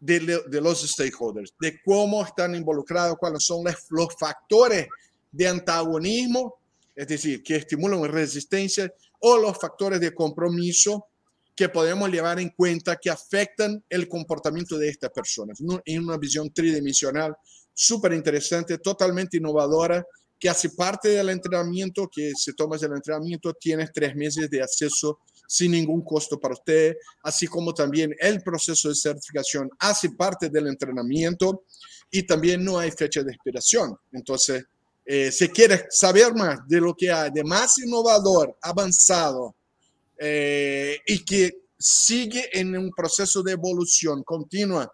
de, 0.00 0.42
de 0.46 0.60
los 0.60 0.80
stakeholders, 0.88 1.52
de 1.60 1.80
cómo 1.84 2.24
están 2.24 2.54
involucrados, 2.54 3.16
cuáles 3.18 3.44
son 3.44 3.64
los 3.90 4.08
factores 4.18 4.86
de 5.30 5.48
antagonismo, 5.48 6.54
es 6.94 7.08
decir, 7.08 7.42
que 7.42 7.56
estimulan 7.56 8.04
resistencia, 8.04 8.92
o 9.20 9.36
los 9.36 9.58
factores 9.58 10.00
de 10.00 10.14
compromiso 10.14 11.06
que 11.54 11.68
podemos 11.68 12.08
llevar 12.08 12.38
en 12.38 12.50
cuenta 12.50 12.96
que 12.96 13.10
afectan 13.10 13.82
el 13.88 14.08
comportamiento 14.08 14.78
de 14.78 14.88
estas 14.88 15.10
personas. 15.10 15.58
En 15.84 16.04
una 16.04 16.16
visión 16.16 16.52
tridimensional 16.52 17.34
súper 17.74 18.12
interesante, 18.12 18.78
totalmente 18.78 19.38
innovadora, 19.38 20.04
que 20.38 20.48
hace 20.48 20.70
parte 20.70 21.08
del 21.08 21.30
entrenamiento, 21.30 22.08
que 22.12 22.32
si 22.36 22.54
tomas 22.54 22.82
el 22.84 22.92
entrenamiento 22.92 23.52
tienes 23.54 23.90
tres 23.92 24.14
meses 24.14 24.48
de 24.48 24.62
acceso 24.62 25.18
sin 25.48 25.72
ningún 25.72 26.02
costo 26.02 26.38
para 26.38 26.52
usted, 26.52 26.98
así 27.22 27.46
como 27.46 27.72
también 27.72 28.14
el 28.20 28.42
proceso 28.42 28.90
de 28.90 28.94
certificación 28.94 29.70
hace 29.78 30.10
parte 30.10 30.50
del 30.50 30.66
entrenamiento 30.66 31.64
y 32.10 32.22
también 32.24 32.62
no 32.62 32.78
hay 32.78 32.90
fecha 32.90 33.22
de 33.22 33.32
expiración. 33.32 33.96
Entonces, 34.12 34.64
eh, 35.06 35.32
si 35.32 35.48
quieres 35.48 35.86
saber 35.88 36.34
más 36.34 36.68
de 36.68 36.80
lo 36.82 36.94
que 36.94 37.10
hay 37.10 37.30
de 37.30 37.42
más 37.42 37.78
innovador, 37.78 38.58
avanzado, 38.60 39.56
eh, 40.18 40.98
y 41.06 41.24
que 41.24 41.62
sigue 41.78 42.50
en 42.52 42.76
un 42.76 42.90
proceso 42.90 43.42
de 43.42 43.52
evolución 43.52 44.22
continua, 44.24 44.92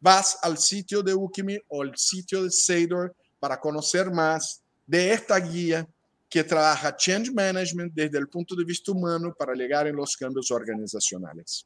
vas 0.00 0.36
al 0.42 0.58
sitio 0.58 1.02
de 1.02 1.14
Ukimi 1.14 1.58
o 1.68 1.82
el 1.82 1.96
sitio 1.96 2.42
de 2.42 2.50
Sador 2.50 3.16
para 3.40 3.58
conocer 3.58 4.10
más 4.10 4.60
de 4.86 5.12
esta 5.12 5.38
guía 5.38 5.88
que 6.34 6.42
trabaja 6.42 6.96
change 6.96 7.30
management 7.30 7.94
desde 7.94 8.18
el 8.18 8.26
punto 8.26 8.56
de 8.56 8.64
vista 8.64 8.90
humano 8.90 9.32
para 9.38 9.54
llegar 9.54 9.86
en 9.86 9.94
los 9.94 10.16
cambios 10.16 10.50
organizacionales. 10.50 11.64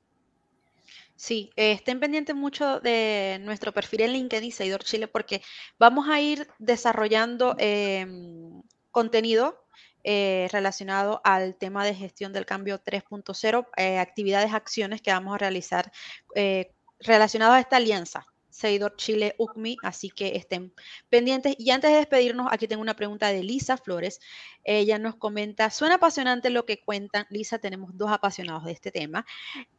Sí, 1.16 1.50
estén 1.56 1.98
pendientes 1.98 2.36
mucho 2.36 2.78
de 2.80 3.40
nuestro 3.40 3.72
perfil 3.72 4.02
en 4.02 4.12
LinkedIn, 4.12 4.52
Seidor 4.52 4.84
Chile, 4.84 5.08
porque 5.08 5.40
vamos 5.78 6.06
a 6.10 6.20
ir 6.20 6.46
desarrollando 6.58 7.56
em, 7.58 8.60
contenido 8.90 9.64
eh, 10.04 10.48
relacionado 10.52 11.22
al 11.24 11.56
tema 11.56 11.86
de 11.86 11.94
gestión 11.94 12.34
del 12.34 12.44
cambio 12.44 12.78
3.0, 12.78 13.68
eh, 13.78 13.98
actividades, 13.98 14.52
acciones 14.52 15.00
que 15.00 15.12
vamos 15.12 15.34
a 15.34 15.38
realizar 15.38 15.90
eh, 16.34 16.74
relacionadas 17.00 17.56
a 17.56 17.60
esta 17.60 17.76
alianza. 17.76 18.26
Seguidor 18.58 18.96
Chile 18.96 19.36
UCMI, 19.38 19.76
así 19.84 20.10
que 20.10 20.34
estén 20.34 20.72
pendientes. 21.08 21.54
Y 21.58 21.70
antes 21.70 21.92
de 21.92 21.98
despedirnos, 21.98 22.48
aquí 22.50 22.66
tengo 22.66 22.82
una 22.82 22.96
pregunta 22.96 23.28
de 23.28 23.44
Lisa 23.44 23.76
Flores. 23.76 24.20
Ella 24.64 24.98
nos 24.98 25.14
comenta, 25.14 25.70
suena 25.70 25.94
apasionante 25.94 26.50
lo 26.50 26.66
que 26.66 26.80
cuentan. 26.80 27.26
Lisa, 27.30 27.60
tenemos 27.60 27.96
dos 27.96 28.10
apasionados 28.10 28.64
de 28.64 28.72
este 28.72 28.90
tema. 28.90 29.24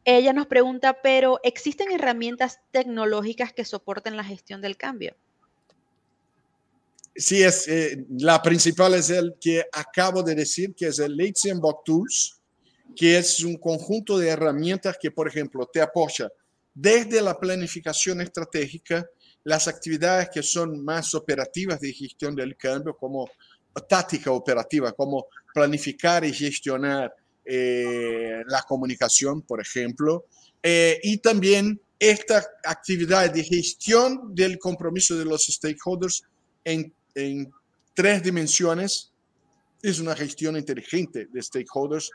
Ella 0.06 0.32
nos 0.32 0.48
pregunta, 0.48 1.02
pero 1.02 1.42
¿existen 1.44 1.92
herramientas 1.92 2.62
tecnológicas 2.72 3.52
que 3.52 3.66
soporten 3.66 4.16
la 4.16 4.24
gestión 4.24 4.62
del 4.62 4.78
cambio? 4.78 5.14
Sí, 7.14 7.44
es, 7.44 7.68
eh, 7.68 8.06
la 8.18 8.42
principal 8.42 8.94
es 8.94 9.10
el 9.10 9.36
que 9.42 9.66
acabo 9.74 10.24
de 10.24 10.36
decir, 10.36 10.74
que 10.74 10.88
es 10.88 11.00
el 11.00 11.18
Leitzenbach 11.18 11.84
Tools, 11.84 12.40
que 12.96 13.18
es 13.18 13.44
un 13.44 13.58
conjunto 13.58 14.18
de 14.18 14.30
herramientas 14.30 14.98
que, 14.98 15.12
por 15.12 15.28
ejemplo, 15.28 15.66
te 15.66 15.82
apoya 15.82 16.32
desde 16.82 17.22
la 17.22 17.40
planificación 17.40 18.22
estratégica, 18.22 19.06
las 19.44 19.68
actividades 19.68 20.30
que 20.30 20.44
son 20.44 20.84
más 20.84 21.14
operativas 21.16 21.80
de 21.80 21.94
gestión 21.94 22.36
del 22.36 22.56
cambio, 22.56 22.96
como 22.96 23.30
táctica 23.88 24.32
operativa, 24.32 24.92
como 24.92 25.28
planificar 25.54 26.26
y 26.26 26.34
gestionar 26.34 27.14
eh, 27.46 28.44
la 28.48 28.62
comunicación, 28.64 29.42
por 29.42 29.62
ejemplo, 29.62 30.26
eh, 30.62 31.00
y 31.04 31.18
también 31.18 31.80
esta 31.98 32.46
actividad 32.64 33.32
de 33.32 33.44
gestión 33.44 34.36
del 34.36 34.58
compromiso 34.60 35.18
de 35.18 35.26
los 35.26 35.46
stakeholders 35.46 36.24
en 36.64 36.94
en 37.16 37.52
tres 37.94 38.24
dimensiones. 38.24 39.12
Es 39.82 40.00
una 40.00 40.16
gestión 40.16 40.58
inteligente 40.58 41.28
de 41.32 41.42
stakeholders. 41.42 42.12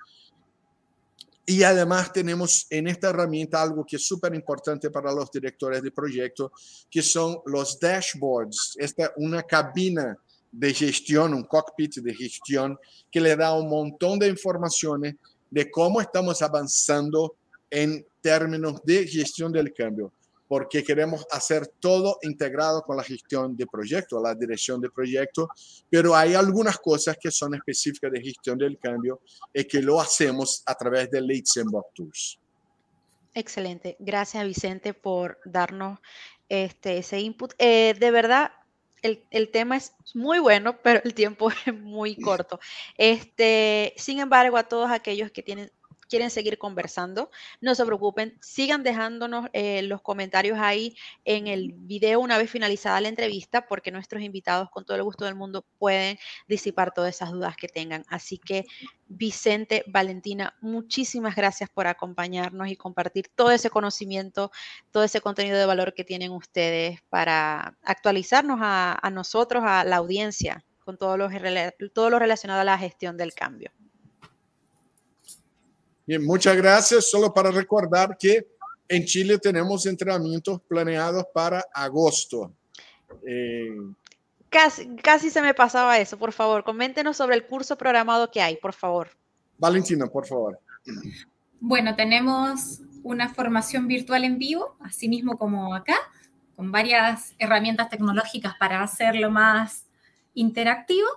Y 1.46 1.62
además 1.62 2.12
tenemos 2.12 2.66
en 2.70 2.88
esta 2.88 3.10
herramienta 3.10 3.62
algo 3.62 3.84
que 3.84 3.96
es 3.96 4.06
súper 4.06 4.34
importante 4.34 4.90
para 4.90 5.12
los 5.12 5.30
directores 5.30 5.82
de 5.82 5.90
proyecto, 5.90 6.52
que 6.90 7.02
son 7.02 7.38
los 7.46 7.78
dashboards. 7.78 8.76
Esta 8.78 9.12
una 9.16 9.42
cabina 9.42 10.16
de 10.50 10.72
gestión, 10.72 11.34
un 11.34 11.44
cockpit 11.44 11.96
de 11.96 12.14
gestión 12.14 12.78
que 13.10 13.20
le 13.20 13.36
da 13.36 13.54
un 13.54 13.68
montón 13.68 14.18
de 14.18 14.28
informaciones 14.28 15.16
de 15.50 15.70
cómo 15.70 16.00
estamos 16.00 16.40
avanzando 16.40 17.36
en 17.70 18.06
términos 18.20 18.80
de 18.84 19.06
gestión 19.06 19.52
del 19.52 19.72
cambio 19.74 20.12
porque 20.48 20.84
queremos 20.84 21.26
hacer 21.30 21.66
todo 21.80 22.18
integrado 22.22 22.82
con 22.82 22.96
la 22.96 23.02
gestión 23.02 23.56
de 23.56 23.66
proyecto, 23.66 24.22
la 24.22 24.34
dirección 24.34 24.80
de 24.80 24.90
proyecto, 24.90 25.48
pero 25.90 26.14
hay 26.14 26.34
algunas 26.34 26.78
cosas 26.78 27.16
que 27.20 27.30
son 27.30 27.54
específicas 27.54 28.12
de 28.12 28.20
gestión 28.20 28.58
del 28.58 28.78
cambio 28.78 29.20
y 29.52 29.64
que 29.64 29.80
lo 29.80 30.00
hacemos 30.00 30.62
a 30.66 30.74
través 30.74 31.10
de 31.10 31.20
Leitzenbach 31.20 31.86
Tools. 31.94 32.38
Excelente. 33.34 33.96
Gracias, 33.98 34.44
Vicente, 34.46 34.94
por 34.94 35.38
darnos 35.44 35.98
este, 36.48 36.98
ese 36.98 37.20
input. 37.20 37.52
Eh, 37.58 37.94
de 37.98 38.10
verdad, 38.10 38.52
el, 39.02 39.24
el, 39.30 39.50
tema 39.50 39.76
es 39.76 39.92
muy 40.14 40.38
bueno, 40.38 40.80
pero 40.82 41.00
el 41.04 41.14
tiempo 41.14 41.50
es 41.66 41.74
muy 41.74 42.16
corto. 42.16 42.60
Este, 42.96 43.92
sin 43.96 44.20
embargo, 44.20 44.56
a 44.56 44.68
todos 44.68 44.90
aquellos 44.90 45.30
que 45.32 45.42
tienen 45.42 45.72
quieren 46.06 46.30
seguir 46.30 46.58
conversando, 46.58 47.30
no 47.60 47.74
se 47.74 47.84
preocupen, 47.84 48.38
sigan 48.40 48.82
dejándonos 48.82 49.48
eh, 49.52 49.82
los 49.82 50.02
comentarios 50.02 50.58
ahí 50.58 50.96
en 51.24 51.46
el 51.46 51.72
video 51.72 52.20
una 52.20 52.38
vez 52.38 52.50
finalizada 52.50 53.00
la 53.00 53.08
entrevista, 53.08 53.66
porque 53.66 53.90
nuestros 53.90 54.22
invitados 54.22 54.70
con 54.70 54.84
todo 54.84 54.96
el 54.96 55.02
gusto 55.02 55.24
del 55.24 55.34
mundo 55.34 55.64
pueden 55.78 56.18
disipar 56.48 56.92
todas 56.92 57.14
esas 57.14 57.30
dudas 57.30 57.56
que 57.56 57.68
tengan. 57.68 58.04
Así 58.08 58.38
que 58.38 58.64
Vicente, 59.06 59.84
Valentina, 59.86 60.56
muchísimas 60.60 61.36
gracias 61.36 61.70
por 61.70 61.86
acompañarnos 61.86 62.68
y 62.68 62.76
compartir 62.76 63.28
todo 63.34 63.50
ese 63.50 63.70
conocimiento, 63.70 64.50
todo 64.90 65.04
ese 65.04 65.20
contenido 65.20 65.58
de 65.58 65.66
valor 65.66 65.94
que 65.94 66.04
tienen 66.04 66.32
ustedes 66.32 67.00
para 67.10 67.76
actualizarnos 67.82 68.58
a, 68.62 69.10
nosotros, 69.12 69.62
a 69.66 69.84
la 69.84 69.96
audiencia, 69.96 70.64
con 70.84 70.96
todo 70.96 71.16
lo, 71.16 71.28
todo 71.92 72.10
lo 72.10 72.18
relacionado 72.18 72.60
a 72.60 72.64
la 72.64 72.78
gestión 72.78 73.16
del 73.16 73.34
cambio. 73.34 73.70
Bien, 76.06 76.24
muchas 76.24 76.56
gracias. 76.56 77.10
Solo 77.10 77.32
para 77.32 77.50
recordar 77.50 78.16
que 78.18 78.46
en 78.88 79.04
Chile 79.04 79.38
tenemos 79.38 79.86
entrenamientos 79.86 80.60
planeados 80.68 81.24
para 81.32 81.64
agosto. 81.72 82.52
Eh, 83.26 83.76
casi, 84.50 84.94
casi 84.96 85.30
se 85.30 85.40
me 85.40 85.54
pasaba 85.54 85.98
eso. 85.98 86.18
Por 86.18 86.32
favor, 86.32 86.62
coméntenos 86.64 87.16
sobre 87.16 87.36
el 87.36 87.46
curso 87.46 87.76
programado 87.78 88.30
que 88.30 88.42
hay, 88.42 88.56
por 88.56 88.74
favor. 88.74 89.08
Valentina, 89.56 90.06
por 90.06 90.26
favor. 90.26 90.58
Bueno, 91.60 91.96
tenemos 91.96 92.80
una 93.02 93.32
formación 93.32 93.88
virtual 93.88 94.24
en 94.24 94.38
vivo, 94.38 94.76
así 94.80 95.08
mismo 95.08 95.38
como 95.38 95.74
acá, 95.74 95.96
con 96.56 96.70
varias 96.70 97.34
herramientas 97.38 97.88
tecnológicas 97.88 98.54
para 98.58 98.82
hacerlo 98.82 99.30
más 99.30 99.86
interactivo, 100.34 101.08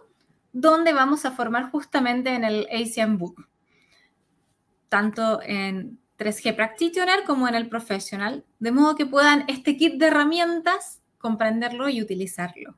donde 0.54 0.94
vamos 0.94 1.26
a 1.26 1.32
formar 1.32 1.70
justamente 1.72 2.34
en 2.34 2.46
el 2.46 2.68
ASEAN 2.72 3.18
Book 3.18 3.48
tanto 4.90 5.42
en 5.42 6.00
3G 6.18 6.56
Practitioner 6.56 7.24
como 7.26 7.48
en 7.48 7.56
el 7.56 7.70
profesional, 7.70 8.46
de 8.60 8.72
modo 8.72 8.96
que 8.96 9.06
puedan 9.06 9.46
este 9.48 9.78
kit 9.78 10.00
de 10.00 10.08
herramientas 10.08 11.02
comprenderlo 11.18 11.90
y 11.90 12.02
utilizarlo. 12.02 12.76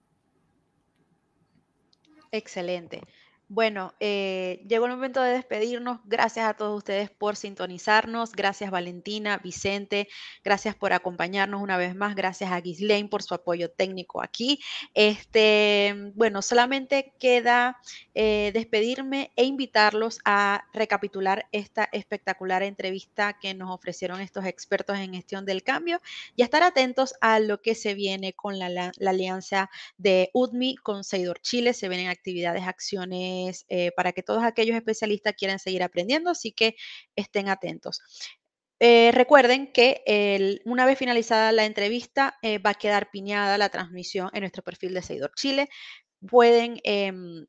Excelente. 2.31 3.01
Bueno, 3.51 3.95
eh, 3.99 4.63
llegó 4.67 4.85
el 4.85 4.91
momento 4.91 5.23
de 5.23 5.33
despedirnos. 5.33 6.01
Gracias 6.05 6.47
a 6.47 6.53
todos 6.53 6.77
ustedes 6.77 7.09
por 7.09 7.35
sintonizarnos. 7.35 8.33
Gracias 8.33 8.69
Valentina, 8.69 9.39
Vicente. 9.39 10.07
Gracias 10.43 10.75
por 10.75 10.93
acompañarnos 10.93 11.59
una 11.59 11.75
vez 11.75 11.95
más. 11.95 12.13
Gracias 12.13 12.51
a 12.51 12.61
Ghislaine 12.61 13.09
por 13.09 13.23
su 13.23 13.33
apoyo 13.33 13.71
técnico 13.71 14.21
aquí. 14.21 14.59
Este, 14.93 16.11
bueno, 16.13 16.43
solamente 16.43 17.15
queda 17.19 17.79
eh, 18.13 18.51
despedirme 18.53 19.31
e 19.35 19.45
invitarlos 19.45 20.19
a 20.25 20.65
recapitular 20.71 21.47
esta 21.51 21.89
espectacular 21.91 22.61
entrevista 22.61 23.39
que 23.39 23.55
nos 23.55 23.71
ofrecieron 23.71 24.21
estos 24.21 24.45
expertos 24.45 24.99
en 24.99 25.15
gestión 25.15 25.45
del 25.45 25.63
cambio 25.63 26.01
y 26.35 26.43
estar 26.43 26.61
atentos 26.61 27.15
a 27.19 27.39
lo 27.39 27.63
que 27.63 27.73
se 27.73 27.95
viene 27.95 28.33
con 28.33 28.59
la, 28.59 28.69
la 28.69 29.09
alianza 29.09 29.71
de 29.97 30.29
UDMI 30.35 30.75
con 30.75 31.03
Seidor 31.03 31.39
Chile. 31.41 31.73
Se 31.73 31.89
vienen 31.89 32.09
actividades, 32.09 32.67
acciones 32.67 33.38
eh, 33.69 33.91
para 33.95 34.11
que 34.11 34.23
todos 34.23 34.43
aquellos 34.43 34.75
especialistas 34.75 35.33
quieran 35.35 35.59
seguir 35.59 35.83
aprendiendo, 35.83 36.29
así 36.29 36.51
que 36.51 36.75
estén 37.15 37.49
atentos. 37.49 38.01
Eh, 38.81 39.11
recuerden 39.13 39.73
que 39.73 40.61
una 40.65 40.85
vez 40.85 40.97
finalizada 40.97 41.51
la 41.51 41.65
entrevista 41.65 42.37
eh, 42.41 42.59
va 42.59 42.71
a 42.71 42.75
quedar 42.75 43.11
piñada 43.11 43.57
la 43.57 43.69
transmisión 43.69 44.29
en 44.33 44.41
nuestro 44.41 44.63
perfil 44.63 44.93
de 44.93 45.01
Seguidor 45.01 45.31
Chile. 45.35 45.69
Pueden 46.27 46.79
em, 46.83 47.45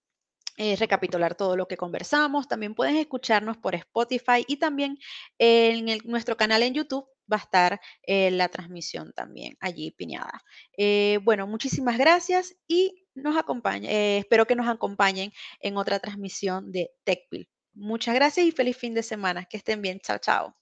recapitular 0.78 1.34
todo 1.36 1.56
lo 1.56 1.66
que 1.66 1.76
conversamos. 1.76 2.48
También 2.48 2.74
pueden 2.74 2.96
escucharnos 2.96 3.56
por 3.58 3.74
Spotify 3.74 4.44
y 4.46 4.58
también 4.58 4.98
en 5.38 5.98
nuestro 6.04 6.36
canal 6.36 6.62
en 6.62 6.74
YouTube 6.74 7.06
va 7.32 7.36
a 7.36 7.40
estar 7.40 7.80
la 8.06 8.48
transmisión 8.48 9.12
también 9.12 9.56
allí 9.60 9.92
piñada. 9.92 10.42
bueno, 11.22 11.46
muchísimas 11.46 11.96
gracias 11.96 12.54
y 12.66 13.06
nos 13.22 13.36
eh, 13.84 14.18
espero 14.18 14.46
que 14.46 14.56
nos 14.56 14.68
acompañen 14.68 15.32
en 15.60 15.76
otra 15.76 15.98
transmisión 15.98 16.72
de 16.72 16.90
TechPil. 17.04 17.48
Muchas 17.74 18.14
gracias 18.14 18.46
y 18.46 18.52
feliz 18.52 18.76
fin 18.76 18.94
de 18.94 19.02
semana. 19.02 19.44
Que 19.44 19.56
estén 19.58 19.82
bien. 19.82 20.00
Chao, 20.00 20.18
chao. 20.18 20.59